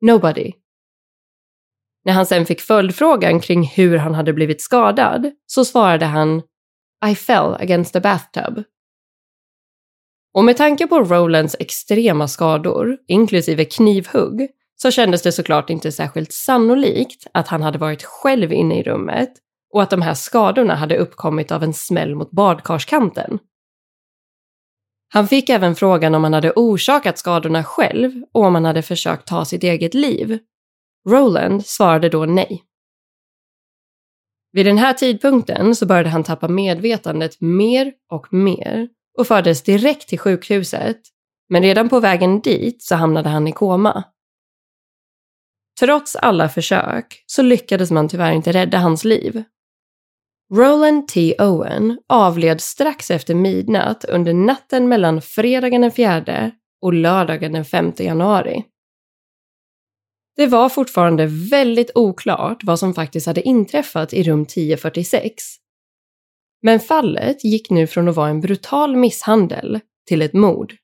“Nobody”. 0.00 0.52
När 2.04 2.12
han 2.12 2.26
sen 2.26 2.46
fick 2.46 2.60
följdfrågan 2.60 3.40
kring 3.40 3.64
hur 3.64 3.96
han 3.96 4.14
hade 4.14 4.32
blivit 4.32 4.60
skadad 4.60 5.30
så 5.46 5.64
svarade 5.64 6.06
han 6.06 6.42
“I 7.06 7.14
fell 7.14 7.54
against 7.54 7.92
the 7.92 8.00
bathtub”. 8.00 8.62
Och 10.34 10.44
med 10.44 10.56
tanke 10.56 10.86
på 10.86 11.00
Rolands 11.00 11.56
extrema 11.58 12.28
skador, 12.28 12.98
inklusive 13.06 13.64
knivhugg, 13.64 14.48
så 14.82 14.90
kändes 14.90 15.22
det 15.22 15.32
såklart 15.32 15.70
inte 15.70 15.92
särskilt 15.92 16.32
sannolikt 16.32 17.26
att 17.34 17.48
han 17.48 17.62
hade 17.62 17.78
varit 17.78 18.02
själv 18.02 18.52
inne 18.52 18.78
i 18.78 18.82
rummet 18.82 19.32
och 19.72 19.82
att 19.82 19.90
de 19.90 20.02
här 20.02 20.14
skadorna 20.14 20.74
hade 20.74 20.96
uppkommit 20.96 21.52
av 21.52 21.62
en 21.62 21.74
smäll 21.74 22.14
mot 22.14 22.30
badkarskanten. 22.30 23.38
Han 25.08 25.28
fick 25.28 25.48
även 25.48 25.74
frågan 25.74 26.14
om 26.14 26.24
han 26.24 26.34
hade 26.34 26.52
orsakat 26.56 27.18
skadorna 27.18 27.64
själv 27.64 28.22
och 28.32 28.44
om 28.44 28.54
han 28.54 28.64
hade 28.64 28.82
försökt 28.82 29.26
ta 29.26 29.44
sitt 29.44 29.62
eget 29.62 29.94
liv. 29.94 30.38
Roland 31.08 31.66
svarade 31.66 32.08
då 32.08 32.24
nej. 32.24 32.64
Vid 34.52 34.66
den 34.66 34.78
här 34.78 34.94
tidpunkten 34.94 35.74
så 35.74 35.86
började 35.86 36.08
han 36.08 36.24
tappa 36.24 36.48
medvetandet 36.48 37.40
mer 37.40 37.92
och 38.10 38.32
mer 38.32 38.88
och 39.18 39.26
fördes 39.26 39.62
direkt 39.62 40.08
till 40.08 40.18
sjukhuset, 40.18 41.00
men 41.48 41.62
redan 41.62 41.88
på 41.88 42.00
vägen 42.00 42.40
dit 42.40 42.82
så 42.82 42.94
hamnade 42.94 43.28
han 43.28 43.48
i 43.48 43.52
koma. 43.52 44.04
Trots 45.80 46.16
alla 46.16 46.48
försök 46.48 47.24
så 47.26 47.42
lyckades 47.42 47.90
man 47.90 48.08
tyvärr 48.08 48.32
inte 48.32 48.52
rädda 48.52 48.78
hans 48.78 49.04
liv. 49.04 49.44
Roland 50.54 51.08
T. 51.08 51.34
Owen 51.38 51.98
avled 52.08 52.60
strax 52.60 53.10
efter 53.10 53.34
midnatt 53.34 54.04
under 54.04 54.34
natten 54.34 54.88
mellan 54.88 55.22
fredagen 55.22 55.80
den 55.80 55.92
4 55.92 56.50
och 56.82 56.92
lördagen 56.92 57.52
den 57.52 57.64
5 57.64 57.92
januari. 57.98 58.64
Det 60.36 60.46
var 60.46 60.68
fortfarande 60.68 61.26
väldigt 61.26 61.90
oklart 61.94 62.64
vad 62.64 62.78
som 62.78 62.94
faktiskt 62.94 63.26
hade 63.26 63.42
inträffat 63.42 64.12
i 64.12 64.22
rum 64.22 64.42
1046. 64.42 65.44
Men 66.62 66.80
fallet 66.80 67.44
gick 67.44 67.70
nu 67.70 67.86
från 67.86 68.08
att 68.08 68.16
vara 68.16 68.28
en 68.28 68.40
brutal 68.40 68.96
misshandel 68.96 69.80
till 70.06 70.22
ett 70.22 70.32
mord. 70.32 70.74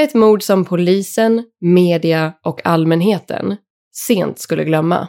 Ett 0.00 0.14
mord 0.14 0.42
som 0.42 0.64
polisen, 0.64 1.44
media 1.60 2.32
och 2.42 2.66
allmänheten 2.66 3.56
sent 3.92 4.38
skulle 4.38 4.64
glömma. 4.64 5.08